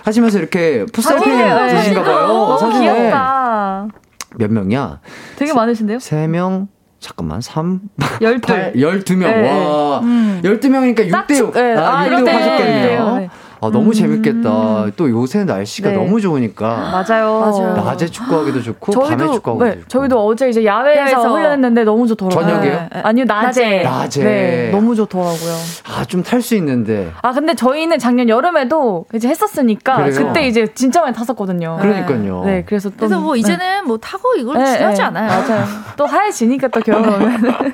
[0.04, 1.54] 하시면서 이렇게 풋살 사진이에요.
[1.54, 2.02] 팬 네.
[2.02, 2.26] 봐요.
[2.26, 3.12] 너무 사진에.
[4.36, 4.98] 몇 명이야?
[5.36, 5.98] 되게 많으신데요?
[5.98, 6.66] 3명,
[6.98, 7.82] 잠깐만, 3,
[8.20, 8.40] 12.
[8.40, 9.18] 8, 12명.
[9.20, 9.64] 네.
[9.64, 10.00] 와.
[10.00, 10.40] 음.
[10.42, 11.52] 12명이니까 딱 6대6.
[11.52, 11.76] 네.
[11.76, 13.16] 아, 아, 6대6 6대6 하셨겠네요.
[13.16, 13.28] 네.
[13.64, 14.86] 아, 너무 재밌겠다.
[14.96, 15.96] 또 요새 날씨가 네.
[15.96, 16.66] 너무 좋으니까.
[17.08, 17.40] 맞아요.
[17.40, 17.74] 맞아요.
[17.76, 19.88] 낮에 축구하기도 좋고, 밤에 저희도 축구하기도 네, 좋고.
[19.88, 21.32] 저희도 어제 이제 야외에서.
[21.34, 22.44] 훈련했는데 너무 좋더라고요.
[22.46, 22.72] 저녁에요?
[22.92, 23.00] 네.
[23.02, 23.82] 아니요 낮에.
[23.82, 24.22] 낮에.
[24.24, 25.52] 네, 너무 좋더라고요.
[25.96, 27.10] 아, 좀 탈 수 있는데.
[27.22, 30.26] 아 근데 저희는 작년 여름에도 이제 했었으니까 그래요?
[30.26, 31.78] 그때 이제 진짜 많이 탔었거든요.
[31.80, 32.42] 그러니까요.
[32.44, 33.40] 네, 그래서 또 그래서 뭐 네.
[33.40, 35.28] 이제는 뭐 타고 이걸 네, 중요하지 네, 않아요.
[35.28, 35.64] 맞아요.
[35.96, 37.54] 또 하얘지니까 또 겨울 오면.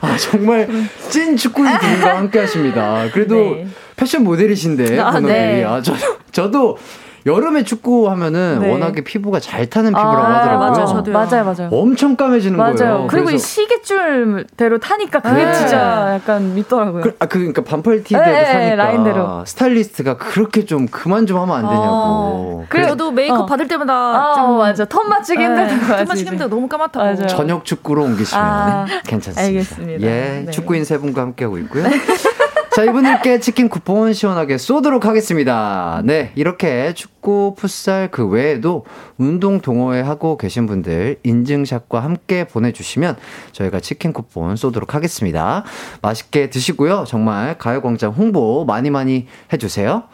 [0.00, 0.68] 아, 정말
[1.10, 3.04] 찐 축구인 두 분과 함께 하십니다.
[3.12, 3.66] 그래도 네.
[3.98, 5.18] 패션 모델이신데, 아.
[5.20, 5.64] 네.
[5.64, 5.92] 아, 저,
[6.32, 6.78] 저도
[7.26, 8.70] 여름에 축구 하면은 네.
[8.70, 10.70] 워낙에 피부가 잘 타는 피부라고 아, 하더라고요.
[10.70, 11.12] 맞아요, 저도요.
[11.12, 11.68] 맞아요, 맞아요.
[11.72, 12.74] 엄청 까매지는 맞아요.
[12.76, 13.06] 거예요.
[13.10, 15.52] 그리고 이 그래서- 시계줄대로 타니까 그게 네.
[15.52, 17.02] 진짜 약간 밉더라고요.
[17.02, 19.44] 그, 아, 그, 그러니까 반팔 티대로 네, 네, 사니까 라인대로.
[19.44, 22.64] 스타일리스트가 그렇게 좀 그만 좀 하면 안 되냐고.
[22.68, 23.46] 그래 그래서 저도 메이크업 어.
[23.46, 24.84] 받을 때마다 아, 좀 맞아.
[24.86, 26.04] 턴 맞추기 힘들다고 톤 하지.
[26.08, 27.04] 맞추기 힘들어 너무 까맣다고.
[27.04, 27.26] 맞아요.
[27.26, 29.42] 저녁 축구로 옮기시면 아, 괜찮습니다.
[29.42, 30.06] 알겠습니다.
[30.06, 30.50] 예, 네.
[30.52, 31.84] 축구인 세 분과 함께하고 있고요.
[32.78, 36.00] 자, 이분들께 치킨 쿠폰 시원하게 쏘도록 하겠습니다.
[36.04, 38.84] 네, 이렇게 축구, 풋살 그 외에도
[39.16, 43.16] 운동 동호회 하고 계신 분들 인증샷과 함께 보내주시면
[43.50, 45.64] 저희가 치킨 쿠폰 쏘도록 하겠습니다.
[46.02, 47.02] 맛있게 드시고요.
[47.08, 50.04] 정말 가요광장 홍보 많이 많이 해주세요.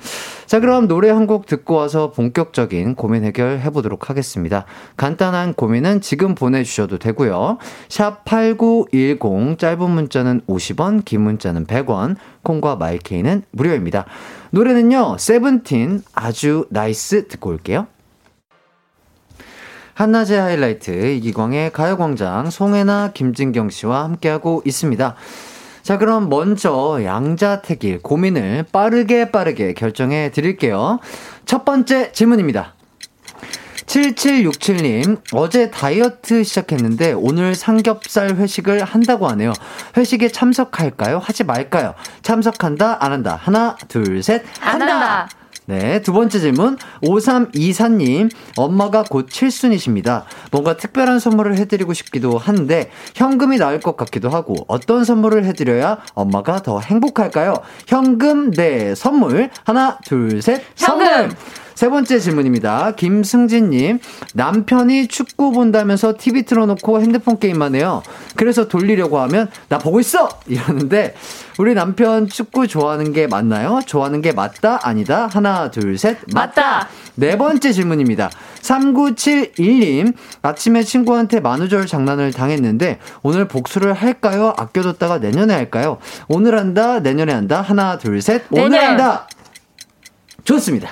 [0.54, 4.66] 자, 그럼 노래 한 곡 듣고 와서 본격적인 고민 해결 해 보도록 하겠습니다.
[4.96, 7.58] 간단한 고민은 지금 보내주셔도 되고요.
[7.88, 14.04] 샵 8910, 짧은 문자는 50원, 긴 문자는 100원, 콩과 마이케이는 무료입니다.
[14.52, 17.88] 노래는요, 세븐틴 아주 나이스 듣고 올게요.
[19.94, 25.16] 한낮의 하이라이트 이기광의 가요광장 송해나 김진경 씨와 함께하고 있습니다.
[25.84, 30.98] 자, 그럼 먼저 양자택일 고민을 빠르게 빠르게 결정해 드릴게요.
[31.44, 32.72] 첫 번째 질문입니다.
[33.84, 39.52] 7767님, 어제 다이어트 시작했는데 오늘 삼겹살 회식을 한다고 하네요.
[39.98, 41.18] 회식에 참석할까요?
[41.18, 41.92] 하지 말까요?
[42.22, 43.04] 참석한다?
[43.04, 43.38] 안 한다?
[43.40, 44.42] 하나, 둘, 셋.
[44.62, 45.28] 안 한다.
[45.66, 46.76] 네, 두 번째 질문.
[47.02, 50.24] 5324님, 엄마가 곧 칠순이십니다.
[50.50, 56.62] 뭔가 특별한 선물을 해드리고 싶기도 한데, 현금이 나을 것 같기도 하고, 어떤 선물을 해드려야 엄마가
[56.62, 57.54] 더 행복할까요?
[57.86, 59.50] 현금 대 선물.
[59.64, 60.62] 하나, 둘, 셋.
[60.76, 61.34] 현금!
[61.74, 62.92] 세 번째 질문입니다.
[62.92, 63.98] 김승진님,
[64.34, 68.02] 남편이 축구 본다면서 TV 틀어놓고 핸드폰 게임만 해요.
[68.36, 70.28] 그래서 돌리려고 하면, 나 보고 있어!
[70.46, 71.14] 이러는데,
[71.58, 73.80] 우리 남편 축구 좋아하는 게 맞나요?
[73.86, 74.80] 좋아하는 게 맞다?
[74.82, 75.28] 아니다?
[75.32, 76.18] 하나, 둘, 셋.
[76.32, 76.88] 맞다.
[77.16, 78.30] 네 번째 질문입니다.
[78.60, 84.54] 3971님, 아침에 친구한테 만우절 장난을 당했는데, 오늘 복수를 할까요?
[84.56, 85.98] 아껴뒀다가 내년에 할까요?
[86.28, 87.00] 오늘 한다?
[87.00, 87.62] 내년에 한다?
[87.62, 88.42] 하나, 둘, 셋.
[88.50, 88.90] 오늘 내년.
[88.90, 89.28] 한다!
[90.44, 90.90] 좋습니다.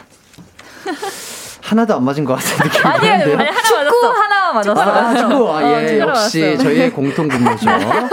[1.62, 3.18] 하나도 안 맞은 것 같은 느낌이 아니에요.
[3.24, 3.38] 드는데요.
[3.38, 4.72] 아니, 하나 맞았어.
[4.80, 4.82] 하나 맞았어.
[4.82, 5.50] 아, 축구.
[5.56, 6.58] 아, 예, 축구로 역시 왔어요.
[6.58, 7.66] 저희의 공통 분모죠.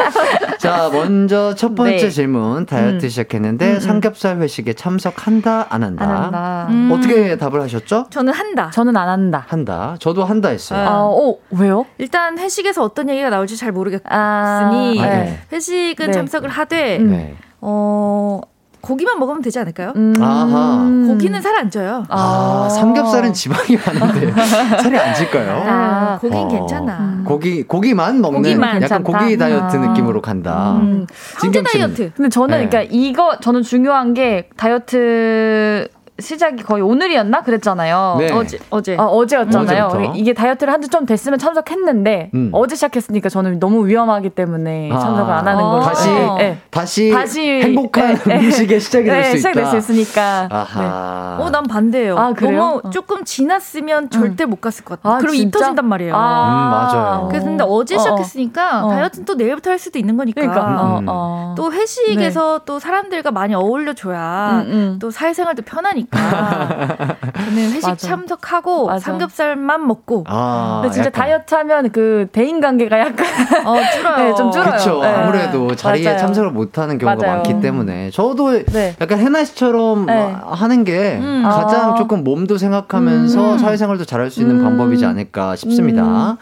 [0.60, 2.10] 자, 먼저 첫 번째 네.
[2.10, 2.66] 질문.
[2.66, 3.10] 다이어트 음.
[3.10, 6.06] 시작했는데 삼겹살 회식에 참석한다, 안 한다?
[6.06, 6.68] 안 한다.
[6.70, 6.92] 음.
[6.94, 8.06] 어떻게 답을 하셨죠?
[8.12, 8.70] 저는 한다.
[8.72, 9.46] 저는 안 한다.
[9.48, 9.96] 한다.
[10.00, 10.80] 저도 한다 했어요.
[10.80, 10.90] 아.
[10.92, 11.86] 아, 오, 왜요?
[11.98, 15.40] 일단 회식에서 어떤 얘기가 나올지 잘 모르겠으니 아, 네.
[15.52, 16.12] 회식은 네.
[16.14, 17.12] 참석을 하되 음.
[17.12, 17.36] 네.
[17.62, 18.42] 어
[18.82, 19.94] 고기만 먹으면 되지 않을까요?
[19.96, 20.14] 음.
[20.22, 20.90] 아하.
[21.08, 22.06] 고기는 살 안 쪄요.
[22.08, 24.32] 아, 삼겹살은 지방이 많은데
[24.82, 25.64] 살이 안 찔까요?
[25.68, 26.20] 아.
[26.22, 26.48] 네, 고긴 어.
[26.48, 26.98] 괜찮아.
[27.00, 27.24] 음.
[27.28, 29.20] 고기 고기만 먹는 고기만 약간 괜찮다.
[29.20, 29.80] 고기 다이어트 아.
[29.80, 30.78] 느낌으로 간다.
[30.82, 31.06] 음.
[31.38, 31.62] 황제?
[31.64, 32.12] 다이어트.
[32.16, 32.68] 근데 저는 네.
[32.70, 35.88] 그러니까 이거 저는 중요한 게 다이어트
[36.20, 38.16] 시작이 거의 오늘이었나 그랬잖아요.
[38.20, 38.32] 네.
[38.32, 38.98] 어제 어제.
[39.00, 39.86] 아, 어제였잖아요.
[39.86, 40.14] 어제부터.
[40.16, 42.50] 이게 다이어트를 한 지 좀 됐으면 참석했는데 음.
[42.52, 44.98] 어제 시작했으니까 저는 너무 위험하기 때문에 아.
[45.00, 45.88] 참석을 안 하는 거죠.
[45.88, 46.58] 다시 네, 네.
[46.72, 48.36] 다시, 다시 행복한 네, 네.
[48.46, 49.38] 음식의 시작이 될수 네, 있다.
[49.38, 50.48] 시작될 수 있으니까.
[50.50, 50.56] 네.
[50.56, 51.38] 아하.
[51.40, 52.18] 어, 난 반대예요.
[52.18, 52.60] 아, 그래요?
[52.60, 52.90] 너무 어.
[52.90, 55.16] 조금 지났으면 절대 못 갔을 것 같아.
[55.16, 55.36] 아, 그럼?
[55.36, 56.16] 입 터진단 말이에요.
[56.16, 56.18] 아.
[56.18, 57.28] 음, 맞아요.
[57.30, 58.02] 그래서 근데 어제 어, 어.
[58.02, 58.90] 시작했으니까 어.
[58.90, 60.42] 다이어트는 또 내일부터 할 수도 있는 거니까.
[60.42, 61.06] 그러니까 어, 음.
[61.08, 61.54] 어.
[61.56, 64.98] 또 회식에서 또 사람들과 많이 어울려 줘야 음, 음.
[65.00, 66.09] 또 사회생활도 편하니까.
[66.12, 67.96] 저는 회식 맞아.
[68.08, 69.00] 참석하고 맞아.
[69.00, 71.22] 삼겹살만 먹고 아, 근데 진짜 약간.
[71.22, 73.26] 다이어트 하면 그 대인 관계가 약간
[73.66, 74.18] 어, 줄어요.
[74.30, 74.72] 네, 좀 줄어요.
[74.74, 75.02] 그쵸.
[75.02, 75.08] 네.
[75.08, 76.18] 아무래도 자리에 맞아요.
[76.20, 77.36] 참석을 못 하는 경우가 맞아요.
[77.38, 78.96] 많기 때문에 저도 네.
[79.00, 80.36] 약간 해나 씨처럼 네.
[80.46, 81.44] 하는 게 음.
[81.46, 81.96] 가장 아.
[81.96, 83.58] 조금 몸도 생각하면서 음.
[83.58, 84.64] 사회생활도 잘할 수 있는 음.
[84.64, 86.38] 방법이지 않을까 싶습니다.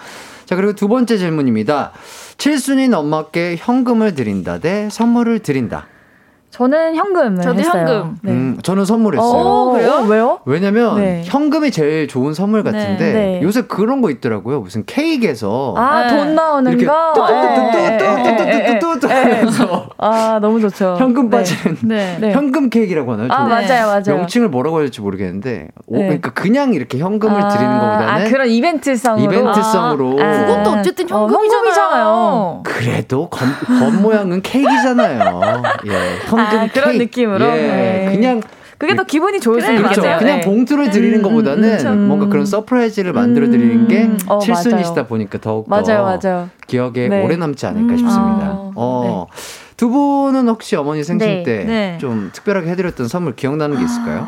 [0.45, 1.91] 자 그리고 두 번째 질문입니다.
[2.37, 5.87] 칠순인 엄마께 현금을 드린다 대 선물을 드린다.
[6.57, 7.87] 저는 현금을 저도 했어요.
[7.87, 8.17] 현금.
[8.23, 8.31] 네.
[8.31, 9.29] 음, 저는 선물했어요.
[9.29, 10.05] 어, 그래요?
[10.07, 10.39] 왜요?
[10.45, 11.21] 왜냐면 네.
[11.23, 13.39] 현금이 제일 좋은 선물 같은데 네.
[13.43, 14.61] 요새 그런 거 있더라고요.
[14.61, 16.17] 무슨 케이크에서 아, 네.
[16.17, 17.13] 돈 나오는 이렇게 거.
[17.13, 20.95] 뚜뚜뚜뚜뚜뚜뚜뚜뚜뚜 하면서 아, 너무 좋죠.
[20.97, 21.37] 현금 네.
[21.37, 22.17] 빠지는 네.
[22.19, 22.33] 네.
[22.33, 23.27] 현금 케이크라고 하나요?
[23.29, 24.17] 아, 맞아요, 맞아요.
[24.17, 26.03] 명칭을 뭐라고 해야 될지 모르겠는데 오, 네.
[26.05, 29.31] 그러니까 그냥 이렇게 현금을 아, 드리는 것보다는 아, 그런 이벤트성으로.
[29.31, 32.63] 이벤트성으로 아, 그것도 어쨌든 어, 현금이잖아요.
[32.63, 33.45] 그래도 겉,
[33.79, 35.61] 겉모양은 케이크잖아요.
[35.85, 35.91] 예,
[36.55, 37.03] 아, 그런 케이크.
[37.03, 37.45] 느낌으로?
[37.45, 38.09] 예, 네.
[38.11, 38.41] 그냥
[38.77, 40.01] 그게 더 기분이 좋을 수 그래, 그렇죠.
[40.01, 40.19] 있겠네요.
[40.19, 40.41] 그냥 네.
[40.45, 42.07] 봉투를 드리는 음, 것보다는 음, 음.
[42.07, 45.07] 뭔가 그런 서프라이즈를 만들어 드리는 게 음, 어, 칠순이시다.
[45.07, 46.49] 보니까 더욱 맞아요, 더 맞아요.
[46.67, 47.23] 기억에 네.
[47.23, 48.45] 오래 남지 않을까 음, 싶습니다.
[48.45, 49.27] 아, 어.
[49.77, 51.97] 두 분은 혹시 어머니 생신 네, 때 네.
[51.99, 54.27] 좀 특별하게 해드렸던 선물 기억나는 게 있을까요?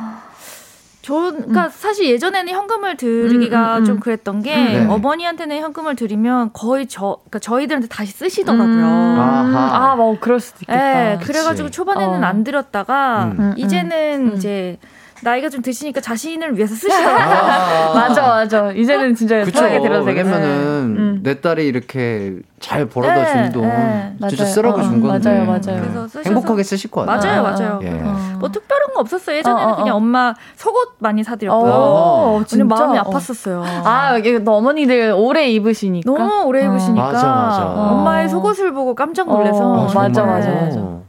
[1.09, 3.85] 저, 그러니까 사실 예전에는 현금을 드리기가 음, 음, 음.
[3.85, 4.85] 좀 그랬던 게 네.
[4.85, 8.67] 어머니한테는 현금을 드리면 거의 저, 그러니까 저희들한테 다시 쓰시더라고요.
[8.67, 9.91] 음, 아하.
[9.91, 11.13] 아, 뭐 그럴 수도 있겠다.
[11.13, 11.71] 예, 그래가지고.
[11.71, 12.27] 초반에는 어.
[12.27, 13.39] 안 드렸다가 음.
[13.39, 14.37] 음, 이제는 음.
[14.37, 14.77] 이제
[15.21, 17.37] 나이가 좀 드시니까 자신을 위해서 쓰시더라고요.
[17.37, 17.93] 아.
[17.95, 18.71] 맞아, 맞아.
[18.71, 19.59] 이제는 진짜 그쵸.
[19.59, 20.33] 편하게 들어도 되겠어요.
[20.33, 21.19] 왜냐면은 음.
[21.23, 24.15] 내 딸이 이렇게 잘 벌어다 준 네, 돈 네.
[24.29, 24.53] 진짜 맞아요.
[24.53, 25.81] 쓰라고 어, 준 건데 맞아요, 맞아요.
[25.81, 27.41] 그래서 쓰셔서 행복하게 쓰실 것 같아요.
[27.43, 27.79] 맞아요, 아, 맞아요.
[27.83, 27.89] 예.
[28.03, 28.37] 어.
[28.39, 29.37] 뭐 특별한 거 없었어요.
[29.37, 29.75] 예전에는 어, 어, 어.
[29.77, 31.71] 그냥 엄마 속옷 많이 사드렸고요.
[31.71, 32.63] 어, 왜냐면 진짜?
[32.65, 33.03] 마음이 어.
[33.03, 33.61] 아팠었어요.
[33.85, 36.09] 아, 이게 또 어머니들 오래 입으시니까.
[36.11, 36.71] 너무 오래 어.
[36.71, 37.65] 입으시니까 맞아, 맞아.
[37.65, 40.23] 엄마의 속옷을 보고 깜짝 놀라서 어, 아, 맞아.
[40.25, 40.99] 맞아, 맞아.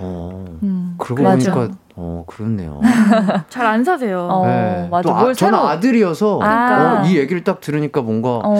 [0.00, 0.44] 어.
[0.62, 0.94] 음.
[0.98, 1.52] 그러고 맞아.
[1.54, 2.80] 보니까 어 그렇네요.
[3.50, 4.26] 잘 안 사세요.
[4.30, 4.88] 어, 네.
[4.90, 5.02] 맞아.
[5.08, 7.02] 또 아, 뭘 저는 새로- 아들이어서 그러니까.
[7.02, 8.54] 어, 이 얘기를 딱 들으니까 뭔가 어,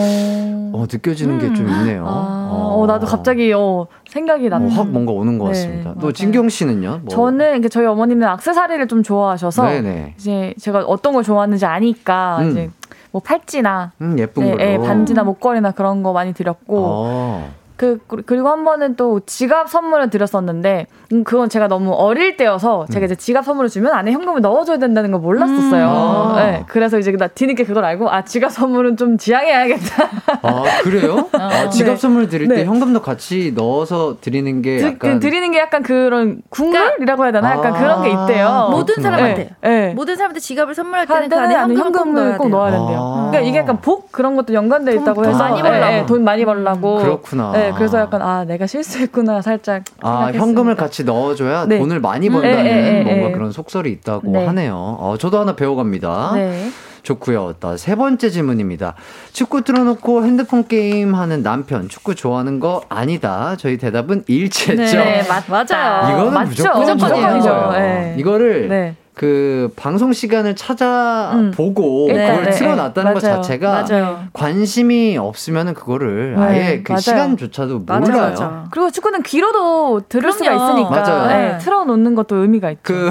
[0.75, 0.85] 어.
[0.91, 2.05] 느껴지는 게좀 있네요.
[2.07, 4.75] 아, 어, 나도 갑자기 어, 생각이 어, 났네.
[4.75, 5.95] 확 뭔가 오는 것 네, 같습니다.
[5.95, 6.13] 또 맞아요.
[6.13, 6.91] 진경 씨는요?
[7.05, 7.09] 뭐.
[7.09, 10.15] 저는 저희 어머니는 악세사리를 좀 좋아하셔서 네네.
[10.19, 12.51] 이제 제가 어떤 걸 좋아하는지 아니까 음.
[12.51, 12.71] 이제
[13.13, 14.63] 뭐 팔찌나 음, 예쁜 네, 걸로.
[14.63, 17.51] 예, 반지나 목걸이나 그런 거 많이 드렸고 어.
[17.83, 23.07] 그 그리고 한 번은 또 지갑 선물을 드렸었는데 음, 그건 제가 너무 어릴 때여서 제가
[23.07, 25.89] 이제 지갑 선물을 주면 안에 현금을 넣어줘야 된다는 걸 몰랐었어요.
[25.89, 26.35] 아.
[26.37, 30.09] 네, 그래서 이제 나 뒤늦게 그걸 알고 아 지갑 선물은 좀 지양해야겠다.
[30.43, 31.29] 아, 그래요?
[31.35, 31.97] 아, 지갑 네.
[32.01, 32.65] 선물 드릴 때 네.
[32.65, 37.51] 현금도 같이 넣어서 드리는 게 드, 약간 그 드리는 게 약간 그런 국룰이라고 해야 되나?
[37.51, 37.79] 약간 아.
[37.81, 38.69] 그런 게 있대요.
[38.71, 39.03] 모든.
[39.03, 39.51] 사람한테.
[39.61, 39.95] 네, 네.
[39.95, 42.49] 모든 사람한테 지갑을 선물할 할 때는 그 안에 현금을 꼭 현금을 넣어야 꼭.
[42.49, 42.99] 넣어야 된대요.
[43.01, 43.15] 아.
[43.31, 45.95] 그러니까 이게 약간 복 그런 것도 연관돼 있다고 돈 해서 많이 예, 벌라고.
[45.95, 46.99] 예, 돈 많이 벌라고.
[46.99, 47.53] 그렇구나.
[47.73, 49.85] 네, 그래서 약간 아 내가 실수했구나 살짝.
[50.01, 50.45] 아, 생각했습니다.
[50.45, 51.79] 현금을 같이 넣어줘야 네.
[51.79, 53.33] 돈을 많이 음, 번다는 예, 뭔가 예.
[53.33, 54.47] 그런 속설이 있다고 네.
[54.47, 54.75] 하네요.
[54.75, 56.33] 어, 저도 하나 배워갑니다.
[56.35, 56.69] 네.
[57.03, 57.55] 좋고요.
[57.59, 58.95] 또세 번째 질문입니다.
[59.33, 63.57] 축구 틀어놓고 핸드폰 게임 하는 남편, 축구 좋아하는 거 아니다.
[63.59, 64.99] 저희 대답은 일치했죠.
[64.99, 66.13] 네, 맞, 맞아요.
[66.15, 66.49] 이거는 맞죠.
[66.51, 67.25] 무조건 무조건이죠.
[67.37, 67.73] 무조건이죠.
[67.73, 68.15] 네.
[68.19, 68.97] 이거를 네.
[69.15, 72.13] 그 방송 시간을 찾아보고 음.
[72.15, 73.43] 그걸 네, 틀어놨다는 네, 것 맞아요.
[73.43, 74.25] 자체가 맞아요.
[74.33, 77.01] 관심이 없으면은 그거를 네, 아예 그 맞아요.
[77.01, 78.31] 시간조차도 맞아, 몰라요.
[78.31, 78.65] 맞아.
[78.71, 80.65] 그리고 축구는 귀로도 들을 수가 그럼요.
[80.65, 81.27] 있으니까 맞아요.
[81.29, 82.81] 네, 틀어놓는 것도 의미가 있죠.
[82.83, 83.11] 그,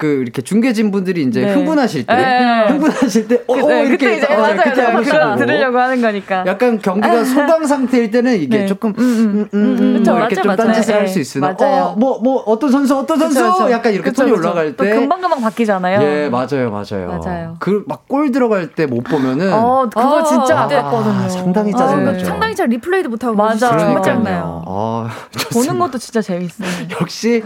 [0.00, 1.52] 그, 이렇게 중계진 분들이 이제 네.
[1.52, 2.66] 흥분하실 때, 네.
[2.68, 4.56] 흥분하실 때, 어, 그, 어, 네, 이렇게 그때 이제 어, 맞아요.
[4.56, 5.04] 그때 맞아요.
[5.04, 5.36] 시도하고.
[5.40, 6.42] 들으려고 하는 거니까.
[6.46, 8.66] 약간 경기가 소강 상태일 때는 이게 네.
[8.66, 9.04] 조금, 음, 음.
[9.04, 10.56] 음, 음, 음, 그쵸, 뭐 이렇게 좀.
[10.56, 10.98] 딴짓을 네.
[11.00, 11.82] 할수 있으나, 맞아요.
[11.82, 13.42] 어, 뭐, 뭐, 어떤 선수, 어떤 선수?
[13.42, 13.70] 그쵸, 그쵸.
[13.70, 14.40] 약간 이렇게 그쵸, 톤이 그쵸.
[14.48, 14.94] 올라갈 또 때.
[14.94, 16.00] 금방 금방 바뀌잖아요.
[16.00, 17.20] 예, 맞아요, 맞아요.
[17.22, 17.56] 맞아요.
[17.60, 19.52] 그, 막 골 들어갈 때 못 보면은.
[19.52, 21.24] 어, 그거 어, 진짜 그때- 아깝거든요.
[21.24, 22.24] 아, 상당히 어, 짜증나죠.
[22.24, 23.58] 상당히 잘 리플레이도 못 하고 맞아요.
[23.58, 24.02] 정말 그러니까요.
[24.04, 24.64] 짜증나요.
[24.66, 25.08] 아,
[25.52, 25.78] 보는.
[25.78, 26.66] 것도 진짜 재밌어요.
[27.02, 27.42] 역시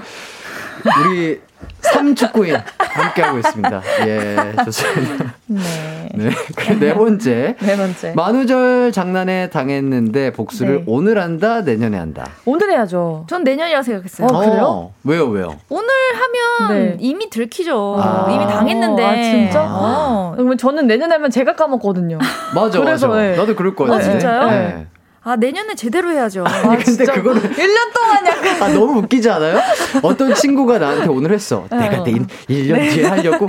[1.10, 1.40] 우리
[1.80, 3.82] 삼축구인 함께하고 있습니다.
[4.06, 5.34] 예, 좋습니다.
[5.46, 6.08] 네.
[6.14, 6.30] 네.
[6.56, 7.56] 그네 번째.
[7.60, 8.12] 네 번째.
[8.14, 10.84] 만우절 장난에 당했는데 복수를 네.
[10.86, 12.26] 오늘 한다, 내년에 한다.
[12.44, 13.26] 오늘 해야죠.
[13.28, 14.28] 전 내년이라 생각했어요.
[14.28, 14.90] 어, 그래요?
[15.04, 15.56] 왜요, 왜요?
[15.68, 16.96] 오늘 하면 네.
[17.00, 17.96] 이미 들키죠.
[17.98, 18.28] 아.
[18.30, 19.04] 이미 당했는데.
[19.04, 19.64] 아, 진짜?
[19.68, 20.32] 어.
[20.36, 22.18] 그러면 저는 내년에 하면 제가 까먹거든요.
[22.54, 23.20] 맞아, 그래서, 맞아.
[23.20, 23.36] 네.
[23.36, 24.00] 나도 그럴 거 아.
[24.00, 24.84] 진짜요?
[25.24, 25.30] 네.
[25.30, 26.44] 아, 내년에 제대로 해야죠.
[26.46, 28.62] 아니, 근데 그거를 1년 동안 약간.
[28.62, 29.58] 아, 너무 웃기지 않아요?
[30.02, 31.66] 어떤 친구가 나한테 오늘 했어.
[31.70, 33.48] 내가 내일 1년 뒤에 하려고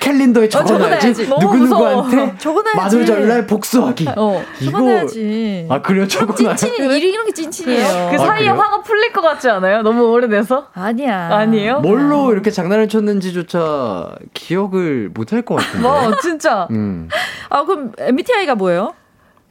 [0.00, 1.14] 캘린더에 적어놔야지.
[1.14, 1.28] 적어놔야지.
[1.28, 2.76] 너무 누구누구한테 적어놔야지.
[2.76, 4.08] 만우절날 복수하기.
[4.16, 4.44] 어.
[4.62, 5.66] 적어놔야지.
[5.70, 6.06] 아, 그래요?
[6.06, 6.54] 적어놔요?
[6.56, 8.10] 찐친이 이런 게 찐친이에요.
[8.10, 8.60] 그 아, 사이에 그래요?
[8.60, 9.82] 화가 풀릴 것 같지 않아요?
[9.82, 10.68] 너무 오래돼서?
[10.74, 11.30] 아니야.
[11.34, 11.80] 아니에요?
[11.80, 15.86] 뭘로 이렇게 장난을 쳤는지조차 기억을 못할 것 같은데.
[15.88, 16.68] 와, 진짜.
[16.70, 17.08] 음.
[17.48, 18.92] 아, 그럼 MBTI가 뭐예요?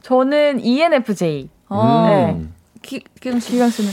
[0.02, 1.50] 저는 ENFJ.
[1.68, 2.34] 어.
[2.38, 2.46] 네.
[2.82, 3.52] 기, 기경 씨.
[3.52, 3.90] 기강 씨는?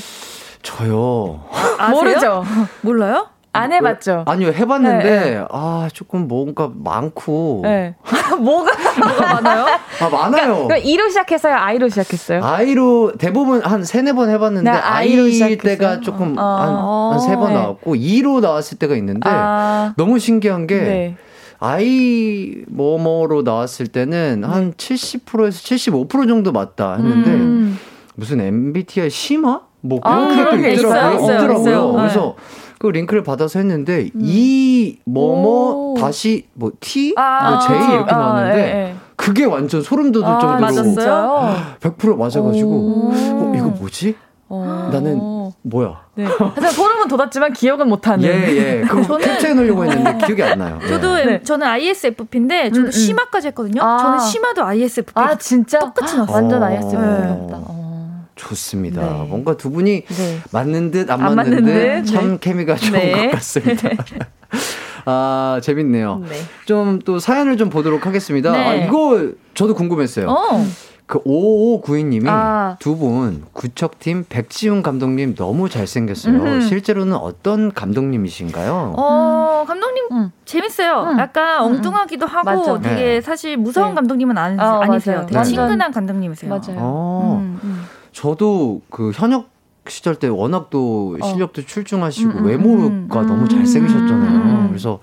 [0.61, 1.43] 저요.
[1.77, 1.95] 아세요?
[1.95, 2.43] 모르죠?
[2.81, 3.27] 몰라요?
[3.55, 4.23] 안 해봤죠?
[4.25, 7.59] 아니요, 해봤는데, 네, 아, 조금 뭔가 많고.
[7.61, 7.93] 네.
[8.39, 8.71] 뭐가?
[8.99, 9.65] 뭐가 많아요?
[10.01, 10.67] 아, 많아요.
[10.67, 11.53] 그럼 E로 시작했어요?
[11.53, 12.43] I로 시작했어요?
[12.43, 15.77] 아이로 대부분 한 세네 번 해봤는데 네, 아이로 아이 시작했어요.
[15.77, 17.11] 때가 조금 어.
[17.13, 17.53] 한세번 네.
[17.53, 21.17] 나왔고 2로 나왔을 때가 있는데 아, 너무 신기한 게 네.
[21.63, 27.79] 아이 뭐뭐로 나왔을 때는 한 70%에서 75% 정도 맞다 했는데 음.
[28.15, 30.99] 무슨 MBTI 심화 뭐 아, 그런 그런 게 있더라고요.
[30.99, 31.23] 있어요?
[31.23, 31.61] 있어요, 있더라고요.
[31.61, 31.91] 있어요.
[31.91, 31.97] 네.
[31.99, 32.35] 그래서
[32.79, 35.95] 그 링크를 받아서 했는데 이 뭐뭐 오.
[35.97, 38.95] 다시 뭐 T 아, 뭐 J 이렇게 아, 나왔는데 예, 예.
[39.15, 40.83] 그게 완전 소름 돋을 아, 정도로 맞았어요?
[40.83, 41.55] 진짜요?
[41.79, 43.11] 100% 맞아가지고 오.
[43.13, 44.15] 어, 이거 뭐지?
[44.49, 44.89] 어.
[44.91, 45.17] 나는
[45.63, 46.01] 뭐야?
[46.15, 46.25] 네.
[46.25, 48.25] 하여튼 소름은 돋았지만 기억은 못하는.
[48.25, 48.81] 예, 예.
[48.81, 50.79] 그거 캡처해 놓으려고 했는데 기억이 안 나요.
[50.83, 50.87] 예.
[50.87, 51.41] 저도 네.
[51.41, 52.91] 저는 ISFP인데 저도 음, 음.
[52.91, 53.81] 심화까지 했거든요.
[53.81, 53.97] 아.
[53.97, 55.11] 저는 심화도 ISFP.
[55.15, 55.79] 아, 진짜?
[55.79, 56.35] 똑같이 나왔어요.
[56.35, 56.65] 완전 어.
[56.65, 57.01] ISFP 네.
[57.01, 57.63] 같다.
[57.65, 58.25] 어.
[58.35, 59.01] 좋습니다.
[59.01, 59.27] 네.
[59.29, 60.39] 뭔가 두 분이 네.
[60.51, 62.37] 맞는 듯안안 맞는 맞는 듯 듯, 참 네.
[62.41, 63.25] 케미가 좋은 네.
[63.27, 63.89] 것 같습니다.
[65.05, 66.23] 아, 재밌네요.
[66.27, 66.35] 네.
[66.65, 68.51] 좀또 사연을 좀 보도록 하겠습니다.
[68.51, 68.57] 네.
[68.57, 70.29] 아, 이거 저도 궁금했어요.
[70.29, 70.65] 어.
[71.05, 72.77] 그 5592님이 아.
[72.79, 76.33] 두분 구척팀 백지훈 감독님 너무 잘생겼어요.
[76.35, 76.61] 음흠.
[76.61, 78.93] 실제로는 어떤 감독님이신가요?
[78.97, 80.31] 어, 감독님 음.
[80.45, 81.11] 재밌어요.
[81.11, 81.19] 음.
[81.19, 82.79] 약간 엉뚱하기도 하고 맞죠.
[82.81, 83.21] 되게 네.
[83.21, 83.95] 사실 무서운 네.
[83.95, 85.17] 감독님은 아니, 어, 아니세요.
[85.17, 85.27] 맞아요.
[85.27, 85.45] 되게 네.
[85.45, 86.49] 친근한 감독님이세요.
[86.49, 86.77] 맞아요.
[86.79, 87.83] 어, 음, 음.
[88.11, 89.53] 저도 그 현역
[89.87, 91.27] 시절 때 워낙 또 어.
[91.27, 94.39] 실력도 출중하시고 음, 음, 외모가 음, 너무 음, 잘생기셨잖아요.
[94.39, 94.67] 음.
[94.69, 94.99] 그래서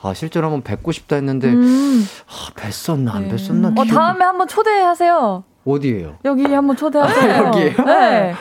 [0.00, 2.04] 아 실제로 한번 뵙고 싶다 했는데 음.
[2.28, 3.34] 아, 뵀었나 안 네.
[3.34, 5.44] 뵀었나 어, 기억이- 다음에 한번 초대하세요.
[5.66, 6.18] 어디예요?
[6.24, 7.44] 여기 한번 초대하세요.
[7.46, 7.76] 여기예요?
[7.84, 8.34] 네.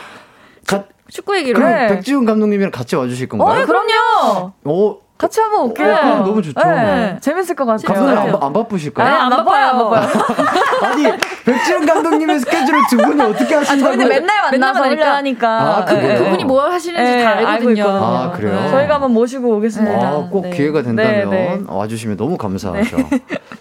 [0.67, 1.55] 가, 축구 얘기를.
[1.59, 1.87] 그럼 네.
[1.87, 3.65] 백지훈 감독님이랑 같이 와주실 어, 건가요?
[3.65, 4.53] 그럼요.
[4.65, 5.93] 어, 같이 한번 올게요.
[5.93, 6.59] 어, 그럼 너무 좋죠.
[6.61, 7.88] 네, 재밌을 것 같아요.
[7.88, 8.32] 감독님 안, 네.
[8.39, 9.07] 바- 안 바쁘실까요?
[9.07, 10.07] 아니, 안 바빠요, 안 바빠요.
[10.91, 11.03] 아니
[11.43, 13.80] 백지영 감독님의 스케줄을 두 분이 어떻게 하신다고?
[13.95, 15.15] 저희는 맨날 맨날 만나서 만나니까.
[15.15, 15.78] 하니까.
[15.78, 16.07] 아, 그래요?
[16.07, 16.18] 네.
[16.24, 17.72] 그분이 뭘 하시는지 네, 다 알고 알거든요.
[17.82, 18.05] 있거든요.
[18.05, 18.68] 아, 그래요?
[18.70, 20.07] 저희가 한번 모시고 오겠습니다.
[20.07, 20.49] 아, 꼭 네.
[20.51, 21.63] 기회가 된다면 네, 네.
[21.68, 22.97] 와주시면 너무 감사하죠.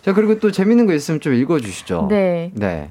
[0.05, 2.09] 자 그리고 또 재밌는 거 있으면 좀 읽어주시죠.
[2.11, 2.51] 네.
[2.55, 2.91] 네.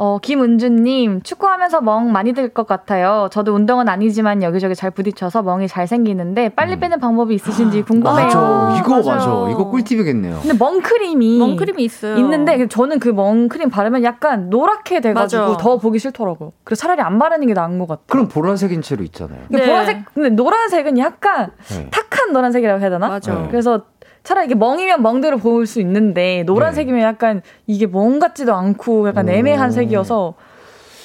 [0.00, 3.28] 어, 김은주님, 축구하면서 멍 많이 들 것 같아요.
[3.32, 8.26] 저도 운동은 아니지만 여기저기 잘 부딪혀서 멍이 잘 생기는데 빨리 빼는 방법이 있으신지 궁금해요.
[8.26, 8.28] 음.
[8.28, 8.76] 맞아.
[8.78, 9.40] 이거 맞아요.
[9.44, 9.50] 맞아.
[9.50, 10.38] 이거 꿀팁이겠네요.
[10.40, 12.16] 근데 멍크림이 멍크림이 있어요.
[12.16, 15.56] 있는데 저는 그 멍크림 바르면 약간 노랗게 돼가지고 맞아.
[15.56, 16.52] 더 보기 싫더라고요.
[16.62, 18.04] 그래서 차라리 안 바르는 게 나은 것 같아요.
[18.06, 19.40] 그럼 보라색인 채로 있잖아요.
[19.48, 19.66] 네.
[19.66, 21.90] 보라색, 근데 노란색은 약간 네.
[21.90, 23.08] 탁한 노란색이라고 해야 되나?
[23.08, 23.34] 맞아.
[23.34, 23.48] 네.
[23.50, 23.82] 그래서
[24.24, 29.32] 차라리 이게 멍이면 멍대로 보일 수 있는데 노란색이면 약간 이게 멍 같지도 않고 약간 오.
[29.32, 30.34] 애매한 색이어서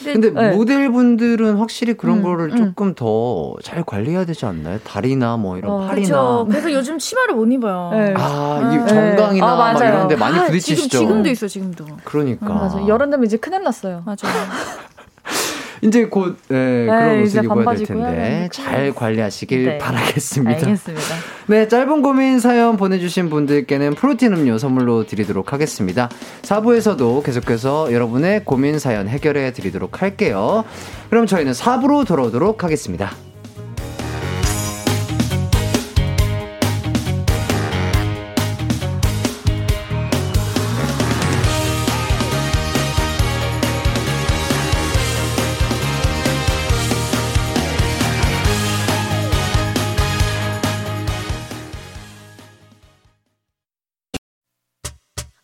[0.03, 0.51] 근데 네.
[0.51, 2.55] 모델분들은 확실히 그런 음, 거를 음.
[2.57, 4.79] 조금 더 잘 관리해야 되지 않나요?
[4.83, 6.07] 다리나 뭐 이런 어, 팔이나.
[6.07, 6.45] 그렇죠.
[6.49, 7.91] 그래서 요즘 치마를 못 입어요.
[7.93, 8.13] 네.
[8.17, 8.85] 아, 이 네.
[8.85, 9.93] 정강이나 아, 막 맞아요.
[9.93, 10.89] 이런 데 많이 아, 부딪히시죠.
[10.89, 11.85] 지금, 지금도 있어, 지금도.
[12.03, 12.53] 그러니까.
[12.53, 14.03] 맞아 여름 되면 이제 큰일 났어요.
[14.05, 14.27] 맞아.
[15.83, 19.77] 이제 곧 예, 그런 이제 모습 입어야 될 텐데 입어야 잘 관리하시길 네.
[19.77, 20.67] 바라겠습니다.
[20.67, 21.15] 알겠습니다.
[21.47, 26.09] 네, 짧은 고민 사연 보내주신 분들께는 프로틴 음료 선물로 드리도록 하겠습니다.
[26.43, 30.63] 4부에서도 계속해서 여러분의 고민 사연 해결해 드리도록 할게요.
[31.09, 33.11] 그럼 저희는 4부로 돌아오도록 하겠습니다.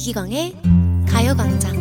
[0.00, 0.54] 이기광의
[1.06, 1.76] 가요광장.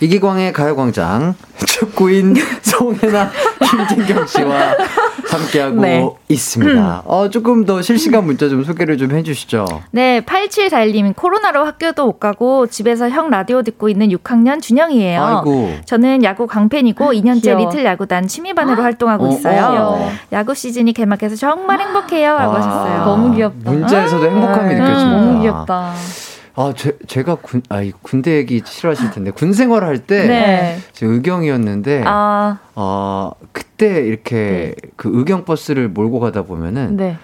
[0.00, 1.34] 이기광의 가요광장.
[1.66, 3.32] 축구인 송혜나
[3.88, 4.76] 김진경 씨와
[5.28, 6.08] 함께하고 네.
[6.28, 7.02] 있습니다.
[7.04, 9.66] 어, 조금 더 실시간 문자 좀 소개를 좀 해주시죠.
[9.90, 15.22] 네, 8741님, 코로나로 학교도 못 가고 집에서 형 라디오 듣고 있는 6학년 준영이에요.
[15.22, 15.72] 아이고.
[15.84, 17.58] 저는 야구 강팬이고 2년째 귀여워.
[17.60, 19.96] 리틀 야구단 취미반으로 활동하고 어, 있어요.
[19.98, 20.10] 어.
[20.32, 22.36] 야구 시즌이 개막해서 정말 행복해요.
[22.38, 23.04] 라고 아, 하셨어요.
[23.04, 23.70] 너무 귀엽다.
[23.70, 24.80] 문자에서도 행복함이 네.
[24.80, 25.20] 느껴집니다.
[25.20, 25.92] 너무 귀엽다.
[26.60, 30.78] 아, 제, 제가 군, 아, 이 군대 얘기 싫어하실 텐데, 군 생활 할 때, 네.
[30.92, 37.16] 제 의경이었는데, 아, 어, 그때 이렇게 그 의경 버스를 몰고 가다 보면은, 네.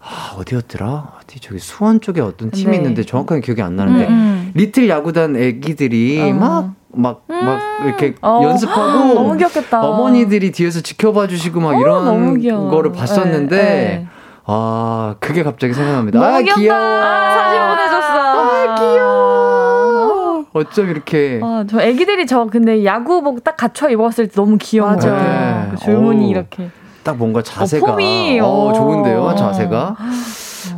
[0.00, 1.14] 아, 어디였더라?
[1.18, 2.76] 어디 저기 수원 쪽에 어떤 팀이 네.
[2.76, 4.52] 있는데 정확하게 기억이 안 나는데, 음, 음.
[4.54, 6.32] 리틀 야구단 애기들이 어.
[6.34, 8.40] 막, 막, 막 이렇게 어.
[8.44, 9.82] 연습하고, 너무 귀엽겠다.
[9.82, 12.68] 어머니들이 뒤에서 지켜봐 주시고 막 어, 이런.
[12.68, 14.06] 거를 봤었는데, 네, 네.
[14.48, 16.20] 아, 그게 갑자기 생각납니다.
[16.20, 16.54] 너무 아.
[16.54, 16.78] 귀여워.
[16.80, 18.15] 아, 사진 보내줬어.
[18.46, 20.44] 아, 귀여워.
[20.52, 21.40] 어쩜 이렇게.
[21.42, 25.16] 아, 저 애기들이 저 근데 야구복 딱 갖춰 입었을 때 너무 귀여운 같아요.
[25.16, 25.68] 네.
[25.70, 26.30] 그 줄무늬 어우.
[26.30, 26.70] 이렇게.
[27.02, 27.86] 딱 뭔가 자세가.
[27.92, 28.72] 폼이, 어, 어.
[28.72, 29.96] 좋은데요, 자세가.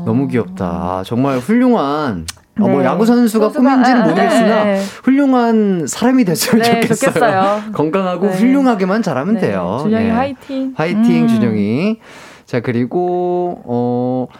[0.04, 0.66] 너무 귀엽다.
[0.66, 2.26] 아, 정말 훌륭한.
[2.60, 2.86] 어, 뭐 네.
[2.86, 4.82] 야구 선수가 꿈인지는 아, 모르겠으나 네.
[5.04, 7.12] 훌륭한 사람이 됐으면 네, 좋겠어요.
[7.12, 7.60] 좋겠어요.
[7.72, 8.32] 건강하고 네.
[8.36, 9.78] 훌륭하게만 잘하면 네, 돼요.
[9.82, 10.10] 준영이 예.
[10.10, 10.72] 화이팅.
[10.76, 11.28] 화이팅 음.
[11.28, 11.98] 준영이.
[12.46, 14.38] 자 그리고 어 네.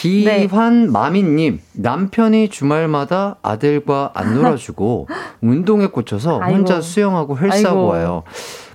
[0.00, 5.08] 기환 마미님 남편이 주말마다 아들과 안 놀아주고
[5.42, 6.56] 운동에 꽂혀서 아이고.
[6.56, 7.86] 혼자 수영하고 헬스하고 아이고.
[7.86, 8.22] 와요.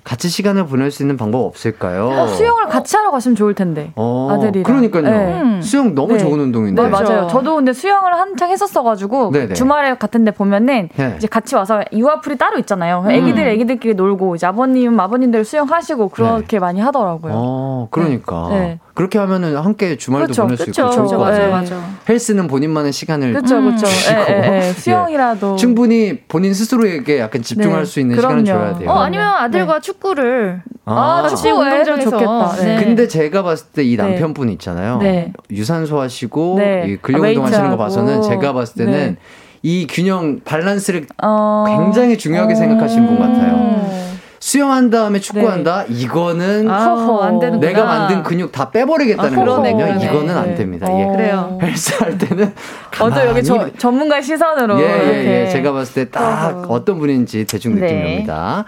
[0.04, 2.06] 같이 시간을 보낼 수 있는 방법 없을까요?
[2.08, 3.90] 어, 수영을 같이 하러 가시면 좋을 텐데.
[3.96, 4.62] 어, 아들이랑.
[4.62, 5.02] 그러니까요.
[5.02, 5.40] 네.
[5.42, 5.60] 음.
[5.60, 6.18] 수영 너무 네.
[6.20, 6.80] 좋은 운동인데.
[6.80, 7.12] 네, 맞아.
[7.12, 7.26] 맞아요.
[7.26, 9.54] 저도 근데 수영을 한창 했었어가지고 네네.
[9.54, 11.14] 주말에 같은데 보면은 네.
[11.16, 13.02] 이제 같이 와서 유아풀이 따로 있잖아요.
[13.04, 13.10] 음.
[13.10, 17.32] 애기들 애기들끼리 놀고 이제 아버님 아버님들 수영하시고 그렇게 많이 하더라고요.
[17.34, 18.48] 어, 그러니까.
[18.96, 18.98] 네.
[18.98, 20.90] 그렇게 하면은 함께 주말도 그쵸, 보낼 수 있고 그쵸.
[20.90, 21.32] 좋을 것 네.
[21.32, 21.50] 같아요.
[21.50, 21.80] 맞아.
[22.08, 23.66] 헬스는 본인만의 시간을 그렇죠, 음.
[23.66, 23.86] 그렇죠.
[23.86, 24.80] 주시고.
[24.80, 28.44] 수영이라도 충분히 본인 스스로에게 약간 집중할 네, 수 있는 그럼요.
[28.44, 28.90] 시간을 줘야 돼요.
[28.90, 32.10] 어, 아니면 아들과 축구를 아, 같이 축구 운동장에서.
[32.10, 32.56] 좋겠다.
[32.64, 32.84] 네.
[32.84, 34.02] 근데 제가 봤을 때이 네.
[34.02, 34.98] 남편분 있잖아요.
[34.98, 35.32] 네.
[35.50, 36.84] 유산소 하시고 네.
[36.88, 37.76] 이 근력 아, 운동 하시는 거.
[37.76, 39.16] 봐서는 제가 봤을 때는 네.
[39.62, 41.64] 이 균형 밸런스를 어...
[41.66, 44.05] 굉장히 중요하게 생각하시는 분 같아요.
[44.46, 44.48] 음.
[44.48, 45.86] 수영한 다음에 축구한다.
[45.88, 47.22] 이거는 아, 허허.
[47.24, 47.66] 안 되는구나.
[47.72, 49.76] 내가 만든 근육 다 빼버리겠다는 아, 거거든요.
[49.76, 50.04] 그러네.
[50.04, 50.54] 이거는 안 네.
[50.54, 50.86] 됩니다.
[50.88, 51.00] 어.
[51.00, 51.16] 예.
[51.16, 51.58] 그래요.
[51.60, 52.54] 헬스할 때는
[53.00, 55.50] 어저 여기 저, 전문가 시선으로 예, 예, 예.
[55.50, 56.72] 제가 봤을 때 딱 어허.
[56.72, 57.80] 어떤 분인지 대충 네.
[57.80, 58.64] 느낌이 옵니다.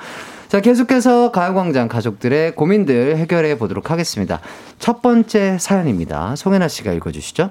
[0.49, 4.41] 자, 계속해서 가요광장 가족들의 고민들 해결해 보도록 하겠습니다.
[4.79, 6.35] 첫 번째 사연입니다.
[6.37, 7.51] 송혜나 씨가 읽어주시죠.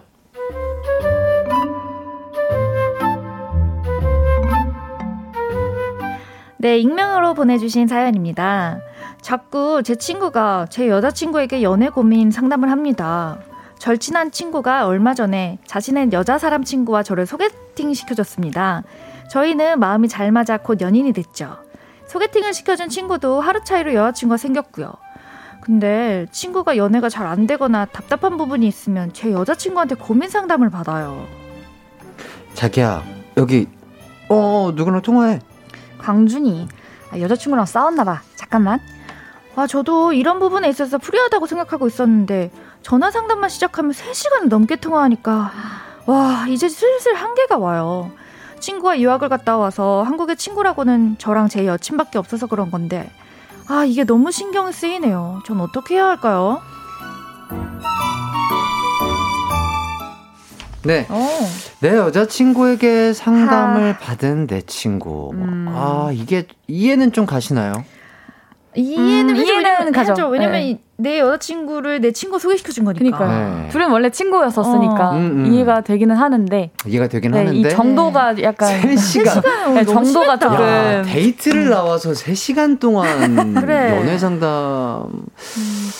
[6.68, 8.82] 네, 익명으로 보내주신 사연입니다.
[9.22, 13.40] 자꾸 제 친구가 제 여자친구에게 연애 고민 상담을 합니다.
[13.80, 18.84] 절친한 친구가 얼마 전에 자신의 여자 사람 친구와 저를 소개팅 시켜줬습니다.
[19.32, 21.56] 저희는 마음이 잘 맞아 곧 연인이 됐죠.
[22.08, 24.92] 소개팅을 시켜준 친구도 하루 차이로 여자친구가 생겼고요.
[25.62, 31.28] 근데 친구가 연애가 잘 안 되거나 답답한 부분이 있으면 제 여자친구한테 고민 상담을 받아요.
[32.56, 33.06] 자기야,
[33.38, 33.70] 여기,
[34.28, 35.40] 어, 누구랑 통화해?
[36.08, 36.70] 광준이
[37.12, 38.22] 아, 여자친구랑 싸웠나봐.
[38.36, 38.80] 잠깐만.
[39.58, 42.50] 아, 저도 이런 부분에 있어서 불리하다고 생각하고 있었는데
[42.82, 45.52] 전화 상담만 시작하면 3시간을 넘게 통화하니까
[46.06, 48.12] 와, 이제 슬슬 한계가 와요.
[48.60, 53.12] 친구가 유학을 갔다 와서 한국의 친구라고는 저랑 제 여친밖에 없어서 그런 건데
[53.68, 55.42] 아, 이게 너무 신경 쓰이네요.
[55.46, 56.62] 전 어떻게 해야 할까요?
[60.88, 61.06] 네.
[61.10, 61.28] 어.
[61.82, 65.32] 내 여자친구에게 상담을 받은 내 친구.
[65.34, 65.66] 음.
[65.68, 67.84] 아, 이게 이해는 좀 가시나요?
[68.82, 70.12] 이해는 음, 해줘, 이해는 가죠.
[70.12, 70.28] 해줘.
[70.30, 70.70] 왜냐면 네.
[70.70, 73.18] 이- 내 여자친구를 내 친구 소개시켜준 거니까.
[73.18, 73.62] 그러니까요.
[73.64, 73.70] 네.
[73.70, 75.14] 둘은 원래 친구였었으니까 어.
[75.16, 75.54] 음, 음.
[75.54, 77.60] 이해가 되기는 하는데 이해가 되긴 네, 하는데.
[77.60, 79.44] 이 정도가 약간 3시간.
[79.76, 80.34] 네, 정도가.
[80.34, 83.96] 야, 조금 데이트를 나와서 3시간 동안 그래.
[83.96, 85.04] 연애 상담.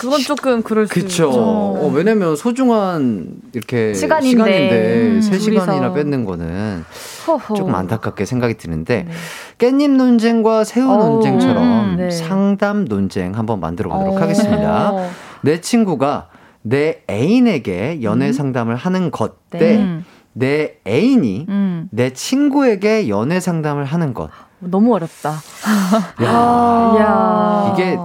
[0.00, 1.06] 그건 조금 그럴 수 그쵸.
[1.06, 1.30] 있죠.
[1.32, 5.92] 어, 왜냐면 소중한 이렇게 시간인데, 시간인데 음, 3시간이나 둘이서.
[5.94, 6.84] 뺏는 거는
[7.28, 7.54] 허허.
[7.54, 9.12] 조금 안타깝게 생각이 드는데 네.
[9.58, 12.10] 깻잎 논쟁과 새우 어우, 논쟁처럼 음, 네.
[12.10, 14.20] 상담 논쟁 한번 만들어 보도록 어.
[14.20, 14.92] 하겠습니다.
[15.42, 16.28] 내 친구가
[16.62, 20.04] 내 애인에게 연애 상담을 하는 것대 음.
[20.04, 20.18] 네.
[20.32, 21.88] 내 애인이 음.
[21.90, 24.30] 내 친구에게 연애 상담을 하는 것.
[24.60, 25.30] 너무 어렵다.
[26.22, 27.72] 야, 야.
[27.74, 27.96] 이게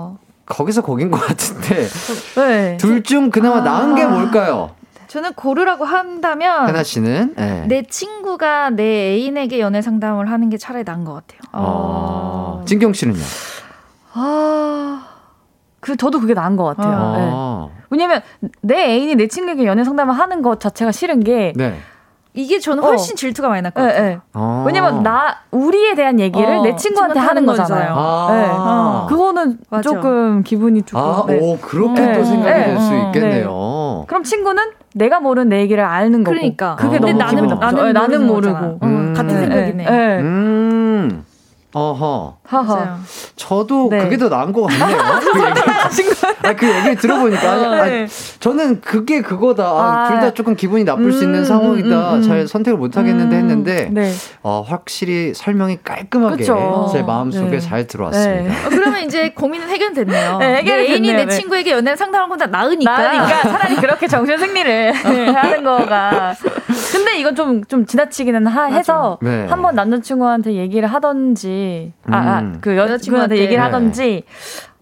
[0.45, 1.87] 거기서 거긴 것 같은데
[2.35, 2.77] 네.
[2.77, 4.71] 둘중 그나마 나은 게 뭘까요?
[5.13, 7.65] 저는 고르라고 한다면 하나 씨는 네.
[7.67, 11.39] 내 친구가 내 애인에게 연애 상담을 하는 게 차라리 나은 것 같아요.
[11.51, 13.21] 어, 진경 씨는요?
[14.13, 15.05] 아,
[15.79, 16.89] 그 저도 그게 나은 것 같아요.
[16.89, 17.29] 네.
[17.31, 18.23] 아, 왜냐면
[18.61, 21.77] 내 애인이 내 친구에게 연애 상담을 하는 것 자체가 싫은 게 네.
[22.33, 22.87] 이게 저는 어.
[22.87, 24.09] 훨씬 질투가 많이 날것 예, 같아요.
[24.09, 24.19] 예.
[24.33, 24.63] 어.
[24.65, 27.93] 왜냐면 나 우리에 대한 얘기를 어, 내 친구한테 친구한테 하는 거잖아요.
[27.95, 28.27] 아.
[28.31, 28.47] 네.
[28.49, 29.05] 어.
[29.07, 29.83] 그거는 맞아.
[29.83, 31.37] 조금 기분이 조금 아, 네.
[31.39, 32.13] 오, 그렇게 네.
[32.13, 32.65] 또 생각이 네.
[32.65, 33.05] 될수 어.
[33.05, 34.05] 있겠네요.
[34.07, 34.63] 그럼 친구는
[34.93, 36.35] 내가 모르는 내 얘기를 아는 거고.
[36.35, 36.75] 그러니까.
[36.75, 37.65] 그게 근데 너무 나는- 기분 나쁘죠.
[37.77, 38.79] 나는 네, 나는 모르고.
[38.83, 39.13] 음.
[39.13, 39.41] 같은 네.
[39.41, 39.83] 생각이네.
[39.89, 40.19] 네.
[40.19, 41.23] 음,
[41.73, 42.37] 어허.
[42.45, 42.97] 하하.
[43.35, 43.97] 저도 네.
[44.03, 44.97] 그게 더 나은 것 같네요.
[45.33, 46.09] 그 얘기,
[46.43, 47.51] 아, 그 얘기를 들어보니까.
[47.51, 48.07] 아니, 아니, 네.
[48.39, 49.63] 저는 그게 그거다.
[49.63, 50.07] 아, 아.
[50.07, 52.11] 둘 다 조금 기분이 나쁠 수 있는 음, 상황이다.
[52.13, 52.21] 음, 음.
[52.21, 54.11] 잘 선택을 못 하겠는데 음, 했는데, 네.
[54.43, 56.89] 어, 확실히 설명이 깔끔하게 그쵸.
[56.93, 57.59] 제 마음속에 네.
[57.59, 58.43] 잘 들어왔습니다.
[58.53, 58.65] 네.
[58.65, 60.37] 어, 그러면 이제 고민은 해결됐네요.
[60.37, 61.11] 네, 애인이.
[61.13, 61.27] 내 네.
[61.35, 62.97] 친구에게 연애 상담하는 건다 나으니까.
[62.97, 64.93] 나으니까 차라리 그렇게 정신 승리를
[65.35, 66.35] 하는 거가.
[66.91, 69.47] 근데 이건 좀, 좀 지나치기는 하, 해서 네.
[69.47, 71.62] 한번 남자친구한테 얘기를 하던지,
[72.07, 72.57] 아, 아, 음.
[72.61, 73.37] 그 여자친구한테 여자친구한테.
[73.37, 73.61] 얘기를 네.
[73.61, 74.23] 하던지,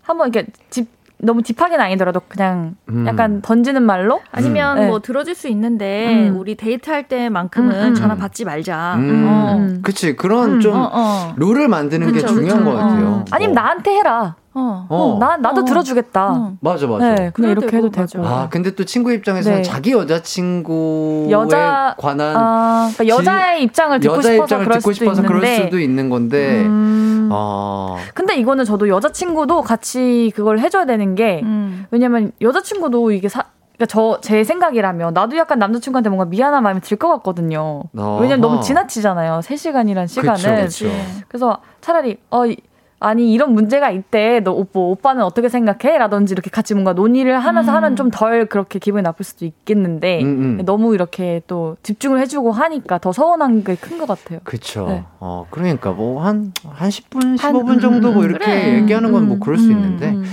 [0.01, 0.89] 한번 이렇게 집,
[1.23, 3.05] 너무 딥하게는 아니더라도 그냥 음.
[3.07, 4.21] 약간 던지는 말로?
[4.31, 4.87] 아니면 음.
[4.87, 5.05] 뭐 네.
[5.05, 6.37] 들어줄 수 있는데 음.
[6.37, 7.93] 우리 데이트할 때만큼은 음, 음.
[7.93, 8.95] 전화 받지 말자.
[8.95, 9.55] 음, 어.
[9.57, 9.81] 음.
[9.83, 10.15] 그치.
[10.15, 11.33] 그런 음, 좀 어, 어.
[11.37, 12.71] 룰을 만드는 게 그쵸, 중요한 그쵸.
[12.71, 13.07] 것 같아요.
[13.19, 13.25] 음.
[13.29, 13.61] 아니면 어.
[13.61, 14.35] 나한테 해라.
[14.53, 14.85] 어.
[14.89, 14.95] 어.
[14.95, 15.65] 어, 나, 나도 어.
[15.65, 16.27] 들어주겠다.
[16.31, 16.53] 어.
[16.59, 17.15] 맞아, 맞아.
[17.15, 18.21] 네, 그냥 이렇게 해도 되고, 되고.
[18.23, 18.35] 맞아.
[18.43, 19.63] 아, 근데 또 친구 입장에서는 네.
[19.63, 25.05] 자기 여자친구에 여자- 관한 아, 그러니까 여자의 입장을 듣고 여자 싶어서 입장을 그럴 듣고 수도
[25.05, 25.39] 싶어서 있는데.
[25.41, 27.29] 그럴 수도 있는 건데, 음.
[27.31, 31.85] 어, 근데 이거는 저도 여자친구도 같이 그걸 해줘야 되는 게 음.
[31.91, 33.45] 왜냐면 여자친구도 이게 사
[33.77, 37.83] 그러니까 저 제 생각이라면 나도 약간 남자친구한테 뭔가 미안한 마음이 들 것 같거든요.
[37.93, 39.41] 왜냐면 너무 지나치잖아요.
[39.41, 40.65] 3 시간이란 시간은.
[40.65, 40.95] 그쵸, 그쵸.
[41.29, 42.57] 그래서 차라리 어 이-
[43.03, 44.41] 아니 이런 문제가 있대.
[44.41, 45.97] 너 오빠 오빠는 어떻게 생각해?
[45.97, 47.75] 라든지 이렇게 같이 뭔가 논의를 하면서 음.
[47.77, 50.65] 하면 좀 덜 그렇게 기분이 나쁠 수도 있겠는데 음, 음.
[50.65, 54.39] 너무 이렇게 또 집중을 해주고 하니까 더 서운한 게 큰 것 같아요.
[54.43, 54.85] 그쵸.
[54.87, 55.03] 네.
[55.19, 58.75] 어, 그러니까 뭐 한, 한 10분, 한- 15분 음, 정도 뭐 음, 이렇게 그래.
[58.81, 60.23] 얘기하는 건뭐 음, 그럴 수 음, 있는데, 음.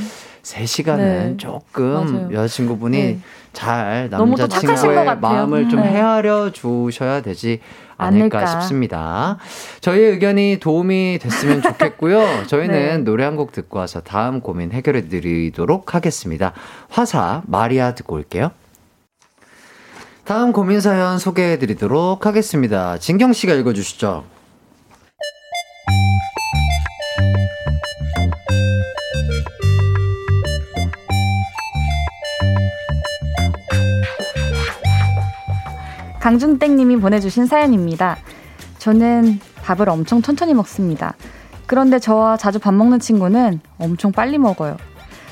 [0.42, 1.34] 3시간은 네.
[1.38, 2.28] 조금 맞아요.
[2.32, 3.18] 여자친구분이 네.
[3.52, 5.16] 잘 남자친구의.
[5.20, 5.88] 마음을 좀 네.
[5.90, 7.60] 헤아려 주셔야 되지
[7.98, 8.60] 않을까 않을까.
[8.60, 9.38] 싶습니다.
[9.80, 12.46] 저희의 의견이 도움이 됐으면 좋겠고요.
[12.48, 12.98] 저희는 네.
[12.98, 16.52] 노래 한 곡 듣고 와서 다음 고민 해결해 드리도록 하겠습니다.
[16.88, 18.50] 화사 마리아 듣고 올게요.
[20.24, 22.98] 다음 고민 사연 소개해 드리도록 하겠습니다.
[22.98, 24.24] 진경 씨가 읽어 주시죠.
[36.28, 38.18] 강준땡님이 보내주신 사연입니다.
[38.76, 41.14] 저는 밥을 엄청 천천히 먹습니다.
[41.64, 44.76] 그런데 저와 자주 밥 먹는 친구는 엄청 빨리 먹어요.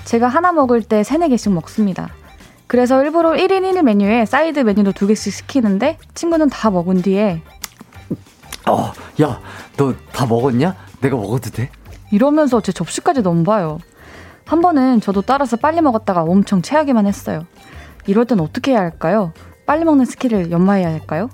[0.06, 2.08] 제가 하나 먹을 때 세네 개씩 먹습니다.
[2.66, 7.42] 그래서 일부러 1인 1일 메뉴에 사이드 메뉴도 두 개씩 시키는데 친구는 다 먹은 뒤에
[8.66, 8.90] 어,
[9.20, 9.40] 야,
[9.76, 10.74] 너 다 먹었냐?
[11.02, 11.68] 내가 먹어도 돼?
[12.10, 13.80] 이러면서 제 접시까지 넘봐요.
[14.46, 17.44] 한 번은 저도 따라서 빨리 먹었다가 엄청 체하기만 했어요.
[18.06, 19.34] 이럴 땐 어떻게 해야 할까요?
[19.66, 21.28] 빨리 먹는 스킬을 연마해야 할까요?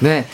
[0.00, 0.24] 네.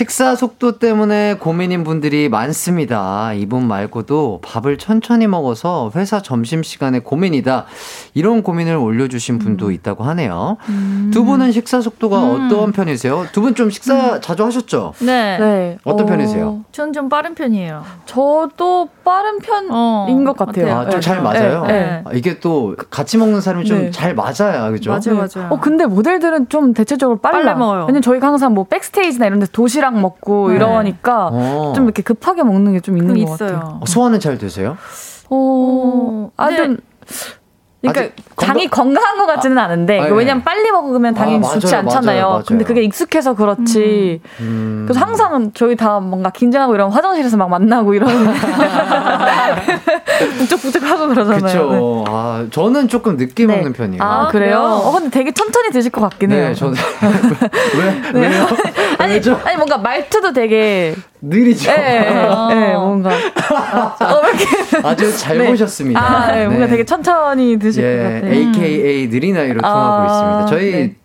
[0.00, 3.34] 식사 속도 때문에 고민인 분들이 많습니다.
[3.34, 7.66] 이분 말고도 밥을 천천히 먹어서 회사 점심시간에 고민이다.
[8.14, 9.72] 이런 고민을 올려주신 분도 음.
[9.72, 10.56] 있다고 하네요.
[11.12, 13.26] 두 분은 식사 속도가 어떤 편이세요?
[13.32, 14.94] 두 분 좀 식사 자주 하셨죠?
[15.00, 15.36] 네.
[15.38, 15.78] 네.
[15.84, 16.64] 어떤 편이세요?
[16.72, 17.84] 저는 좀 빠른 편이에요.
[18.06, 20.74] 저도 빠른 편인 어, 것 같아요.
[20.78, 21.00] 아, 좀 네.
[21.00, 21.66] 잘 맞아요?
[21.66, 22.02] 네, 네.
[22.06, 23.90] 아, 이게 또 같이 먹는 사람이 좀 네.
[23.90, 24.92] 잘 맞아야, 그죠?
[24.92, 25.50] 맞아요, 맞아요.
[25.50, 27.42] 어, 근데 모델들은 좀 대체적으로 빨라.
[27.44, 27.80] 빨리 먹어요.
[27.82, 30.56] 왜냐면 저희가 항상 뭐 백스테이지나 이런 데 도시락 먹고 네.
[30.56, 31.72] 이러니까 어.
[31.74, 33.48] 좀 이렇게 급하게 먹는 게 좀 있는 것 같아요.
[33.56, 33.78] 있어요.
[33.80, 34.76] 어, 소화는 잘 되세요?
[35.30, 36.76] 어, 아, 근데- 좀.
[37.82, 40.14] 그러니까 당이 건강 한 것 같지는 않은데 아, 그 네.
[40.18, 42.20] 왜냐면 빨리 먹으면 당이 아, 좋지 맞아요, 않잖아요.
[42.22, 42.44] 맞아요, 맞아요.
[42.46, 44.20] 근데 그게 익숙해서 그렇지.
[44.40, 44.84] 음.
[44.86, 48.08] 그래서 항상 저희 다 뭔가 긴장하고 이런 화장실에서 막 만나고 이런
[50.38, 51.40] 북적북적하고 그러잖아요.
[51.40, 51.46] 네.
[51.52, 52.04] 그쵸.
[52.08, 53.54] 아, 저는 조금 늦게 네.
[53.56, 54.02] 먹는 편이에요.
[54.02, 54.58] 아, 그래요?
[54.58, 54.80] 그래요?
[54.84, 56.48] 어, 근데 되게 천천히 드실 것 같긴 해요.
[56.48, 56.74] 네, 저는.
[58.14, 58.20] 왜?
[58.20, 58.46] 왜요?
[58.98, 59.40] 아니, 왜죠?
[59.44, 61.70] 아니 뭔가 말투도 되게 느리죠?
[61.70, 65.46] 예, 예, 예, 뭔가 어, 이렇게 아주 잘 네.
[65.48, 66.00] 보셨습니다.
[66.00, 66.70] 아, 네, 뭔가 네.
[66.70, 68.32] 되게 천천히 드실 것 예, 같아요.
[68.32, 70.46] AKA 느리나이로 아, 통하고 있습니다.
[70.46, 70.96] 저희 네.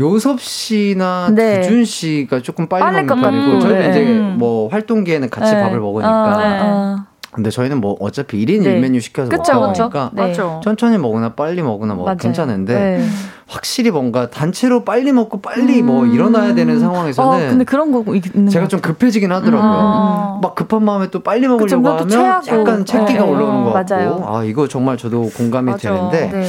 [0.00, 1.60] 요섭 씨나 네.
[1.62, 3.90] 두준 씨가 조금 빨리 먹는 것 편이고 같고, 저희는 네.
[3.90, 4.36] 이제 음.
[4.38, 5.62] 뭐 활동기에는 같이 네.
[5.62, 6.58] 밥을 먹으니까 아, 네.
[6.60, 7.06] 아.
[7.30, 8.80] 근데 저희는 뭐 어차피 1인 네.
[8.80, 9.90] 1메뉴 시켜서 그쵸, 먹다 그쵸.
[9.90, 10.32] 보니까 네.
[10.62, 12.16] 천천히 먹으나 빨리 먹으나 뭐 맞아요.
[12.16, 13.06] 괜찮은데 네.
[13.46, 18.48] 확실히 뭔가 단체로 빨리 먹고 빨리 뭐 일어나야 되는 상황에서는 어, 근데 그런 거 있는
[18.48, 19.70] 제가 것좀 급해지긴 하더라고요.
[19.70, 20.38] 아.
[20.42, 22.42] 막 급한 마음에 또 빨리 그쵸, 먹으려고 그것도 하면.
[22.46, 23.30] 약간 채기가 네.
[23.30, 24.24] 올라오는 것 같고 맞아요.
[24.26, 25.92] 아 이거 정말 저도 공감이 맞아.
[25.92, 26.30] 되는데.
[26.32, 26.44] 네.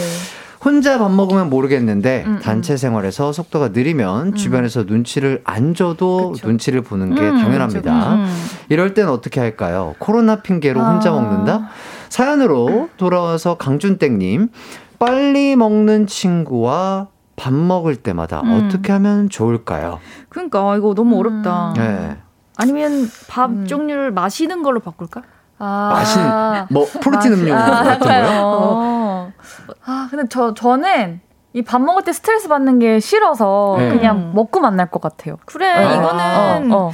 [0.64, 2.40] 혼자 밥 먹으면 모르겠는데 음, 음.
[2.40, 6.48] 단체 생활에서 속도가 느리면 주변에서 눈치를 안 줘도 그쵸.
[6.48, 8.16] 눈치를 보는 게 음, 당연합니다.
[8.16, 8.28] 음.
[8.68, 9.96] 이럴 땐 어떻게 할까요?
[10.00, 11.14] 코로나 핑계로 혼자 아.
[11.14, 11.70] 먹는다?
[12.10, 14.50] 사연으로 돌아와서 강준땡님
[15.00, 17.08] 빨리 먹는 친구와
[17.38, 18.66] 밥 먹을 때마다 음.
[18.68, 20.00] 어떻게 하면 좋을까요?
[20.28, 21.20] 그러니까 이거 너무 음.
[21.20, 21.74] 어렵다.
[21.78, 22.18] 네.
[22.58, 23.66] 아니면 밥 음.
[23.66, 25.22] 종류를 마시는 걸로 바꿀까?
[25.60, 25.90] 아.
[25.94, 26.22] 마신
[26.70, 28.26] 뭐 프로틴 음료 아, 같은 거요?
[28.44, 28.99] 어.
[29.86, 31.22] 아, 근데 저, 저는
[31.54, 33.90] 이밥 먹을 때 스트레스 받는 게 싫어서 네.
[33.90, 35.38] 그냥 먹고 만날 것 같아요.
[35.46, 35.96] 그래 아.
[35.96, 36.92] 이거는 어, 어.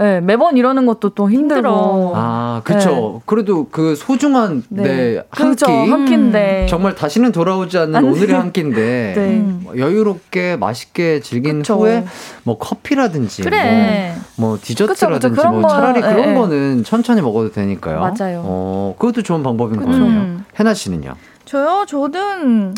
[0.00, 1.68] 네, 매번 이러는 것도 또 힘들고.
[1.68, 2.12] 힘들어.
[2.14, 3.20] 아, 그쵸.
[3.26, 5.42] 그래도 그 소중한 내한 끼.
[5.42, 6.66] 그죠, 한 끼인데.
[6.68, 8.34] 정말 다시는 돌아오지 않는 안 오늘의 돼.
[8.34, 9.20] 한 끼인데 네.
[9.38, 9.60] 음.
[9.64, 11.78] 뭐 여유롭게 맛있게 즐긴 그쵸.
[11.80, 12.04] 후에
[12.44, 14.14] 뭐 커피라든지 그래.
[14.36, 16.34] 뭐, 뭐 디저트라든지 그쵸, 뭐 거, 차라리 예, 그런 예.
[16.34, 17.98] 거는 천천히 먹어도 되니까요.
[17.98, 18.42] 맞아요.
[18.44, 19.80] 어, 그것도 좋은 방법인.
[19.80, 19.96] 같아요.
[19.96, 20.44] 음.
[20.60, 21.14] 해나 씨는요?
[21.48, 22.74] 저요 저는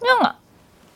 [0.00, 0.32] 그냥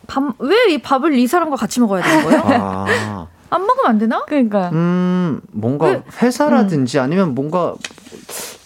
[0.07, 2.43] 밥 왜 이 밥을 이 사람과 같이 먹어야 되는 거예요?
[2.47, 4.23] 아, 안 먹으면 안 되나?
[4.27, 4.71] 그러니까.
[4.73, 6.03] 음, 뭔가 왜?
[6.23, 7.75] 회사라든지 아니면 뭔가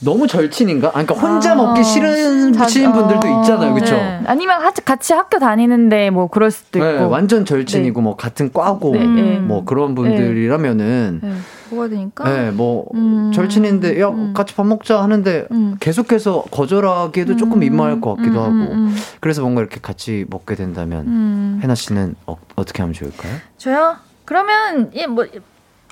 [0.01, 0.89] 너무 절친인가?
[0.89, 3.75] 아, 그러니까 혼자 아, 먹기 싫은 자- 치는 분들도 어, 있잖아요.
[3.75, 3.95] 그쵸?
[3.97, 4.21] 네.
[4.27, 6.89] 아니면 하- 같이 학교 다니는데 뭐 그럴 수도 있고.
[6.89, 9.39] 네, 완전 절친이고 뭐 같은 과고 네, 네.
[9.39, 11.33] 뭐 그런 분들이라면은 네.
[11.71, 12.25] 먹어야 되니까.
[12.25, 13.31] 네, 뭐 음.
[13.33, 14.33] 절친인데 야 음.
[14.35, 15.77] 같이 밥 먹자 하는데 음.
[15.81, 20.55] 계속해서 거절하기에도 조금 민망할 것 같기도 음, 하고 음, 음, 그래서 뭔가 이렇게 같이 먹게
[20.55, 21.61] 된다면 음.
[21.63, 23.33] 해나 씨는 어, 어떻게 하면 좋을까요?
[23.57, 23.97] 저요?
[24.25, 25.27] 그러면 예 뭐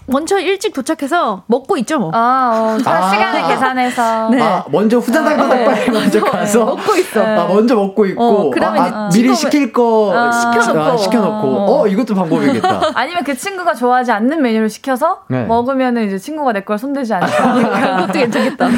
[0.09, 2.11] 먼저 일찍 도착해서 먹고 있죠 뭐.
[2.15, 3.11] 아, 어, 아.
[3.11, 4.31] 시간을 계산해서.
[4.31, 4.41] 네.
[4.41, 7.23] 아 먼저 후다닥다닥 빨리 먼저 가서 먹고 있어.
[7.25, 10.81] 아 먼저 먹고 있고 어, 그러면 아, 이제 미리 시킬 거 아, 시켜놓고.
[10.81, 11.81] 아, 시켜놓고 어.
[11.83, 12.81] 어 이것도 방법이겠다.
[12.95, 15.45] 아니면 그 친구가 좋아하지 않는 메뉴를 시켜서 네.
[15.45, 17.55] 먹으면은 이제 친구가 내 걸 손대지 않을까.
[18.07, 18.69] 그것도 괜찮겠다.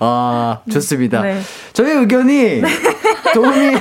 [0.00, 1.22] 아 좋습니다.
[1.22, 1.40] 네.
[1.72, 2.62] 저희 의견이
[3.34, 3.76] 도움이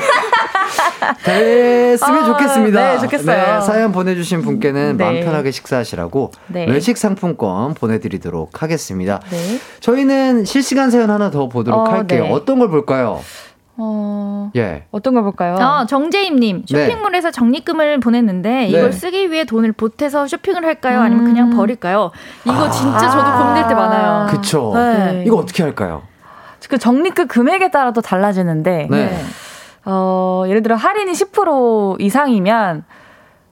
[1.24, 2.94] 됐으면 아, 좋겠습니다.
[2.94, 3.62] 네, 좋겠어요.
[3.62, 5.04] 사연 보내주신 분께는 네.
[5.04, 6.66] 마음 편하게 식사하시라고 네.
[6.76, 9.20] 외식 상품권 보내드리도록 하겠습니다.
[9.30, 9.60] 네.
[9.80, 12.24] 저희는 실시간 사연 하나 더 보도록 어, 할게요.
[12.24, 12.32] 네.
[12.32, 13.22] 어떤 걸 볼까요?
[13.78, 14.86] 어, 예.
[14.92, 15.56] 어떤 걸 볼까요?
[15.56, 21.02] 어, 정재임님 쇼핑몰에서 적립금을 보냈는데 이걸 쓰기 위해 돈을 보태서 쇼핑을 할까요?
[21.02, 22.12] 아니면 그냥 버릴까요?
[22.46, 24.28] 이거 진짜 저도 고민될 때 많아요.
[24.30, 24.72] 그쵸.
[24.76, 25.12] 네.
[25.12, 25.24] 네.
[25.26, 26.04] 이거 어떻게 할까요?
[26.70, 29.22] 그 적립금 금액에 따라 또 달라지는데, 네.
[29.86, 32.86] 어, 예를 들어 할인이 10% 이상이면,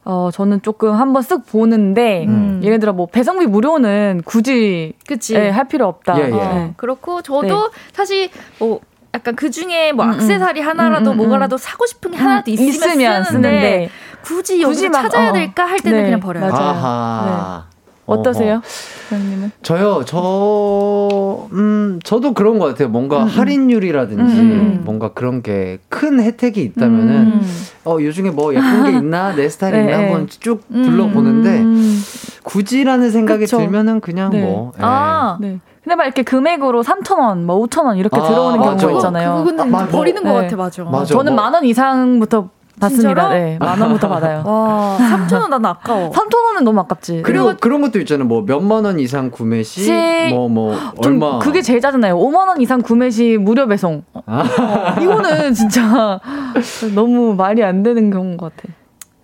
[0.05, 2.59] 어, 저는 조금 한번 쓱 보는데, 음.
[2.63, 5.35] 예를 들어 뭐 배송비 무료는 굳이 그치.
[5.35, 6.19] 예, 할 필요 없다.
[6.19, 6.29] 예, 예.
[6.29, 6.73] 네.
[6.77, 8.29] 그렇고 저도 사실
[8.59, 8.81] 뭐
[9.13, 12.53] 약간 그 중에 뭐 음, 악세사리 하나라도 음, 음, 뭐가라도 사고 싶은 게 하나라도 음,
[12.53, 13.89] 있으면, 쓰는데,
[14.23, 15.33] 굳이 여기서 굳이 막, 찾아야 어.
[15.33, 16.49] 될까 할 때는 네, 그냥 버려요.
[16.49, 16.69] 맞아요.
[16.69, 17.65] 아하.
[18.05, 18.61] 어떠세요?
[19.09, 19.51] 부장님은?
[19.61, 22.89] 저요, 저, 음, 저도 그런 것 같아요.
[22.89, 24.81] 뭔가 할인율이라든지 음.
[24.83, 27.41] 뭔가 그런 게 큰 혜택이 있다면은, 음.
[27.85, 30.03] 어, 요 중에 뭐 예쁜 게 있나, 내 스타일 있나 네.
[30.03, 32.01] 한번 쭉 둘러보는데, 음.
[32.43, 33.57] 굳이라는 생각이 그쵸.
[33.57, 34.41] 들면은 그냥 네.
[34.41, 34.71] 뭐.
[34.77, 34.81] 예.
[34.83, 35.59] 아, 네.
[35.83, 38.69] 근데 막 이렇게 금액으로 3,000원, 뭐 5,000원 이렇게 아, 들어오는 맞아.
[38.71, 39.35] 경우가 그거- 있잖아요.
[39.43, 39.87] 그거는 아, 맞아.
[39.87, 40.41] 버리는 것 네.
[40.41, 40.83] 같아, 맞아.
[40.83, 41.05] 맞아.
[41.05, 42.49] 저는 뭐- 만원 이상부터
[42.79, 43.29] 받습니다.
[43.29, 44.43] 네, 만 원부터 받아요.
[44.45, 46.09] 와, 3,000원 나는 아까워.
[46.11, 47.21] 3,000원은 너무 아깝지.
[47.23, 48.27] 그리고 그런 것도 있잖아요.
[48.27, 49.91] 뭐 몇만 원 이상 구매 시, 시-
[50.31, 51.39] 뭐, 뭐, 좀 얼마.
[51.39, 52.17] 그게 제일 짜증나요.
[52.17, 54.03] 5만 원 이상 구매 시 무료 배송.
[54.25, 54.43] 아.
[54.97, 56.19] 어, 이거는 진짜
[56.95, 58.73] 너무 말이 안 되는 경우인 것 같아.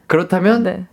[0.08, 0.86] 그렇다면, 네.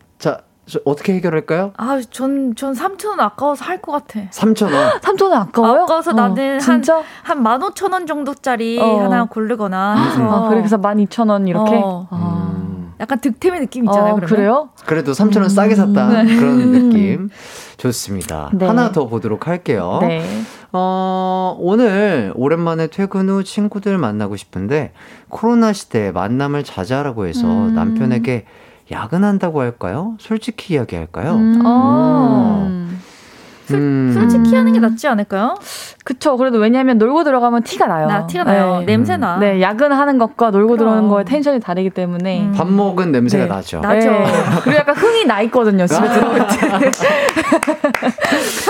[0.85, 1.73] 어떻게 해결할까요?
[1.77, 4.21] 아, 전, 전 3,000원 아까워서 할 것 같아.
[4.31, 5.01] 3,000원.
[5.01, 5.83] 3,000원 아까워요?
[5.83, 7.03] 아까워서 나는 한- 진짜?
[7.23, 9.01] 한 15,000원 정도짜리 어.
[9.05, 10.23] 하나 고르거나 해서.
[10.47, 11.77] 아, 그래서 12,000원 이렇게?
[11.77, 12.09] 어.
[12.11, 12.53] 아.
[12.57, 12.67] 음.
[12.99, 14.29] 약간 득템의 느낌 있잖아요, 어, 그러면.
[14.29, 14.69] 그래요?
[14.87, 16.09] 그래도 3,000원 싸게 샀다.
[16.25, 17.29] 그런 느낌.
[17.77, 18.51] 좋습니다.
[18.55, 18.67] 네.
[18.67, 19.99] 하나 더 보도록 할게요.
[20.01, 20.25] 네.
[20.73, 24.93] 어, 오늘 오랜만에 퇴근 후 친구들 만나고 싶은데
[25.29, 27.75] 코로나 시대에 만남을 자제하라고 해서 음.
[27.75, 28.47] 남편에게
[28.91, 30.17] 야근한다고 할까요?
[30.21, 31.35] 솔직히 이야기할까요?
[31.35, 31.67] 음.
[31.67, 33.03] 음.
[33.73, 34.11] 음.
[34.15, 35.57] 솔직히 하는 게 낫지 않을까요?
[36.05, 36.37] 그쵸.
[36.37, 38.07] 그래도 왜냐하면 놀고 들어가면 티가 나요.
[38.07, 38.79] 나 티가 나요.
[38.81, 38.87] 네.
[38.87, 39.39] 냄새 나.
[39.39, 40.79] 네, 야근하는 것과 놀고 그럼.
[40.79, 42.43] 들어오는 거의 텐션이 다르기 때문에.
[42.43, 42.53] 음.
[42.57, 43.49] 밥 먹은 냄새가 네.
[43.51, 43.81] 나죠.
[43.81, 44.11] 나- 나죠.
[44.63, 46.91] 그리고 약간 흥이 나 있거든요, 집에 들어올 때.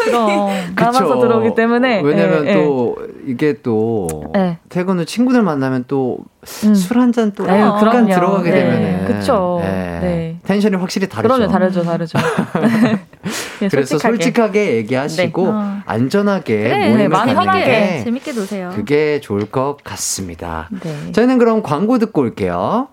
[0.04, 0.50] 그럼.
[0.76, 2.00] 남아서 들어오기 때문에.
[2.02, 4.58] 왜냐면 예, 또 이게 또 예.
[4.68, 6.18] 퇴근 후 친구들 만나면 또
[6.64, 6.74] 음.
[6.74, 8.14] 술한 잔또 아유, 약간 그럼요.
[8.14, 8.60] 들어가게 네.
[8.64, 9.60] 되면은 그쵸.
[9.62, 9.66] 예.
[10.00, 10.35] 네.
[10.46, 11.34] 텐션이 확실히 다르죠.
[11.34, 12.18] 그럼요, 다르죠, 다르죠.
[13.60, 14.16] 네, 그래서 솔직하게.
[14.16, 15.48] 솔직하게 얘기하시고 네.
[15.50, 15.80] 어.
[15.86, 17.64] 안전하게 그래, 모임을 마음 가는.
[17.64, 18.70] 게 재밌게 노세요.
[18.74, 20.68] 그게 좋을 것 같습니다.
[20.82, 21.12] 네.
[21.12, 22.88] 저희는 그럼 광고 듣고 올게요.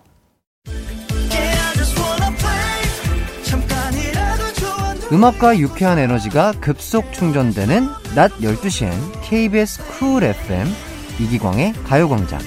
[5.12, 8.91] 음악과 유쾌한 에너지가 급속 충전되는 낮 12시엔
[9.22, 10.68] KBS 쿨 FM
[11.20, 12.39] 이기광의 가요광장.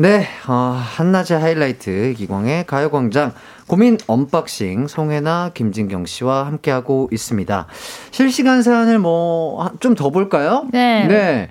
[0.00, 3.32] 네, 어, 한낮의 하이라이트 기광의 가요광장
[3.66, 7.66] 고민 언박싱 송해나 김진경 씨와 함께하고 있습니다.
[8.12, 10.66] 실시간 사연을 뭐 좀 더 볼까요?
[10.72, 11.06] 네.
[11.08, 11.50] 네.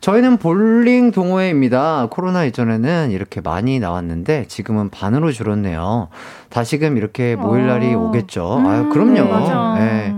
[0.00, 2.06] 저희는 볼링 동호회입니다.
[2.10, 6.08] 코로나 이전에는 이렇게 많이 나왔는데 지금은 반으로 줄었네요.
[6.48, 7.98] 다시금 이렇게 모일 날이 어.
[7.98, 8.62] 오겠죠.
[8.66, 9.12] 아유, 그럼요.
[9.14, 9.74] 네, 맞아.
[9.78, 10.14] 네.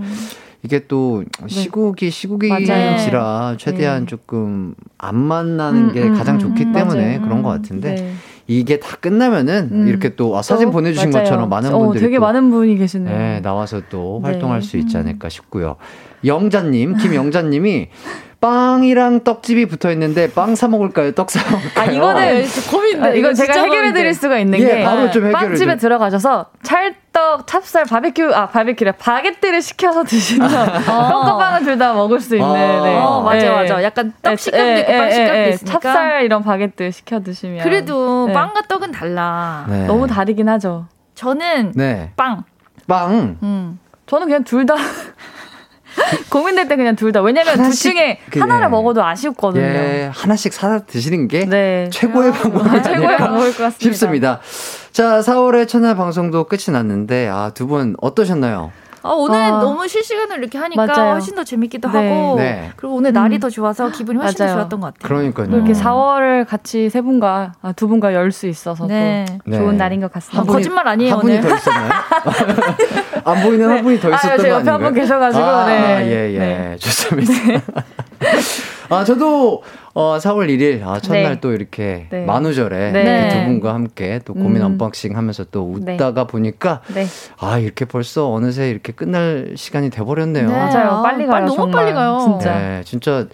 [0.63, 4.05] 이게 또 시국이 시국인지라 최대한 네.
[4.05, 7.21] 조금 안 만나는 음, 게 음, 가장 음, 좋기 음, 때문에 맞아요.
[7.21, 8.13] 그런 것 음, 같은데 네.
[8.47, 9.87] 이게 다 끝나면은 음.
[9.87, 11.25] 이렇게 또 아, 사진 또, 보내주신 맞아요.
[11.25, 13.17] 것처럼 많은 어, 분들이 되게 또 많은 분이 계시네요.
[13.17, 14.29] 네, 나와서 또 네.
[14.31, 15.75] 활동할 수 있지 않을까 싶고요.
[16.25, 17.89] 영자님, 김영자님이
[18.39, 21.11] 빵이랑 떡집이 붙어 있는데 빵 사 먹을까요?
[21.13, 21.89] 떡 사 먹을까요?
[21.89, 23.01] 아, 이거는 고민돼.
[23.05, 25.79] 아, 이건 제가 해결해 드릴 수가 있는 예, 게 바로 좀 해결을 빵집에 좀.
[25.79, 32.35] 들어가셔서 찰 떡, 찹쌀, 바베큐 아 바베큐래 바게트를 시켜서 드시면 떡과빵은 둘 다 먹을 수
[32.35, 32.49] 있는.
[32.49, 32.53] 아.
[32.83, 32.95] 네.
[32.97, 33.49] 어, 맞아, 네.
[33.51, 33.83] 맞아.
[33.83, 35.49] 약간 떡 네, 식감도 예, 있고 예, 빵 식감도.
[35.49, 35.79] 있으니까.
[35.79, 38.33] 찹쌀 이런 바게트 시켜 드시면 그래도 네.
[38.33, 39.65] 빵과 떡은 달라.
[39.69, 39.85] 네.
[39.85, 40.87] 너무 다르긴 하죠.
[41.15, 42.11] 저는 네.
[42.15, 42.43] 빵.
[42.87, 43.37] 빵.
[43.43, 43.79] 음.
[44.07, 44.75] 저는 그냥 둘다
[46.29, 47.21] 고민될 때 그냥 둘 다.
[47.21, 48.69] 왜냐면 둘 하나씩 중에 그, 하나를 예.
[48.69, 49.63] 먹어도 아쉽거든요.
[49.63, 51.89] 예, 하나씩 사 드시는 게 네.
[51.91, 53.79] 최고의 방법이 최고의 아닐까 방법일 것 같습니다.
[53.79, 54.39] 싶습니다.
[54.93, 58.71] 자, 4월의 첫날 방송도 끝이 났는데 아, 두 분 어떠셨나요?
[59.05, 59.49] 아, 오늘 아.
[59.59, 61.11] 너무 실시간으로 이렇게 하니까 맞아요.
[61.13, 62.09] 훨씬 더 재밌기도 네.
[62.09, 62.71] 하고 네.
[62.77, 63.39] 그리고 오늘 날이 음.
[63.39, 64.57] 더 좋아서 기분이 훨씬 더 맞아요.
[64.59, 65.07] 좋았던 것 같아요.
[65.07, 65.49] 그러니까요.
[65.49, 69.25] 또 이렇게 4월을 같이 세 분과 아, 두 분과 열 수 있어서 네.
[69.27, 69.57] 또 네.
[69.57, 70.39] 좋은 날인 것 같습니다.
[70.39, 71.49] 한 거짓말 아니에요, 한 분이 오늘.
[71.49, 71.91] 더 있었나요?
[73.25, 74.93] 안 보이는 한 분이 더 있었던 아, 제거 옆에 한 분?
[74.93, 76.05] 계셔가지고 아, 네.
[76.07, 76.39] 예, 예.
[76.39, 76.77] 네.
[76.77, 77.33] 좋습니다.
[78.89, 79.63] 아, 저도
[79.95, 81.39] 어, 4월 1일 아, 첫날 네.
[81.39, 82.25] 또 이렇게 네.
[82.25, 83.01] 만우절에 네.
[83.01, 84.65] 이렇게 두 분과 함께 또 고민 음.
[84.65, 85.93] unboxing 하면서 또 네.
[85.93, 87.05] 웃다가 보니까 네.
[87.39, 90.47] 아, 이렇게 벌써 어느새 이렇게 끝날 시간이 돼버렸네요.
[90.47, 90.53] 네.
[90.53, 91.03] 맞아요.
[91.03, 91.45] 빨리 가요.
[91.45, 91.83] 너무 정말.
[91.83, 92.17] 빨리 가요.
[92.23, 92.59] 진짜.
[92.59, 93.27] 네, 진짜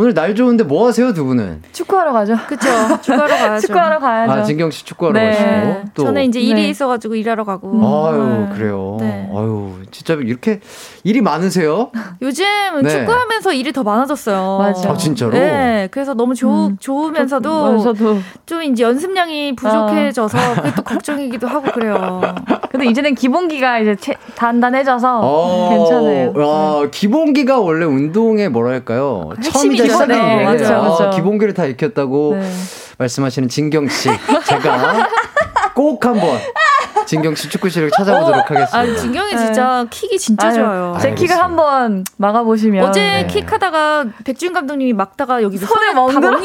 [0.00, 1.60] 오늘 날 좋은데 뭐 하세요, 두 분은?
[1.72, 2.36] 축구하러 가죠.
[2.46, 2.68] 그쵸.
[3.02, 3.66] 축구하러 가야죠.
[3.66, 4.32] 축구하러 가야죠.
[4.32, 5.26] 아, 진경 씨 축구하러 네.
[5.32, 6.68] 가시고 또 저는 이제 일이 네.
[6.68, 7.68] 있어가지고 일하러 가고.
[8.06, 8.54] 아유, 네.
[8.56, 8.96] 그래요.
[9.00, 9.28] 네.
[9.34, 10.60] 아유, 진짜 이렇게
[11.02, 11.90] 일이 많으세요?
[12.22, 12.44] 요즘
[12.84, 12.90] 네.
[12.90, 14.58] 축구하면서 일이 더 많아졌어요.
[14.58, 14.90] 맞아.
[14.92, 15.32] 아, 진짜로?
[15.32, 16.76] 네, 그래서 너무 좋, 음.
[16.78, 18.18] 좋으면서도 저도.
[18.46, 22.20] 좀 이제 연습량이 부족해져서 그게 또 걱정이기도 하고 그래요.
[22.70, 26.32] 근데 이제는 기본기가 이제 채- 단단해져서 어, 괜찮아요.
[26.32, 26.84] 네.
[26.84, 29.30] 야, 기본기가 원래 운동의 뭐랄까요?
[29.42, 31.10] 처음이자 시작인 네, 게 맞죠, 아, 맞죠.
[31.10, 32.50] 기본기를 다 익혔다고 네.
[32.98, 34.08] 말씀하시는 진경 씨.
[34.46, 35.08] 제가
[35.74, 36.38] 꼭 한번
[37.06, 38.76] 진경 씨 축구 실력 찾아보도록 하겠습니다.
[38.78, 40.96] 아, 진경이 진짜 킥이 진짜 아유, 좋아요.
[41.00, 41.14] 제 알겠습니다.
[41.34, 43.26] 킥을 한번 막아보시면 어제 네.
[43.26, 45.92] 킥하다가 백준 감독님이 막다가 여기 손에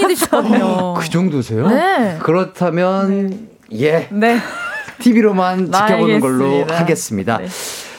[0.07, 0.93] 드셨거든요.
[0.93, 1.67] 그 정도세요?
[1.67, 2.17] 네.
[2.21, 4.39] 그렇다면 예 네.
[4.99, 6.79] TV로만 지켜보는 걸로 알겠습니다.
[6.79, 7.39] 하겠습니다.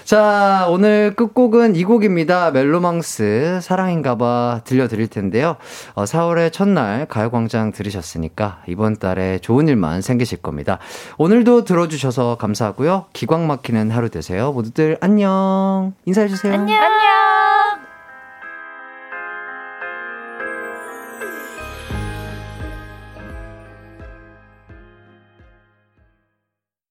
[0.04, 0.06] 네.
[0.06, 2.50] 자, 오늘 끝곡은 이 곡입니다.
[2.50, 5.56] 멜로망스 사랑인가봐 들려드릴 텐데요.
[5.94, 10.78] 어, 4월의 첫날 가요광장 들으셨으니까 이번 달에 좋은 일만 생기실 겁니다.
[11.16, 13.06] 오늘도 들어주셔서 감사하고요.
[13.14, 14.52] 기광 막히는 하루 되세요.
[14.52, 15.94] 모두들 안녕.
[16.04, 16.52] 인사해주세요.
[16.52, 17.43] 안녕.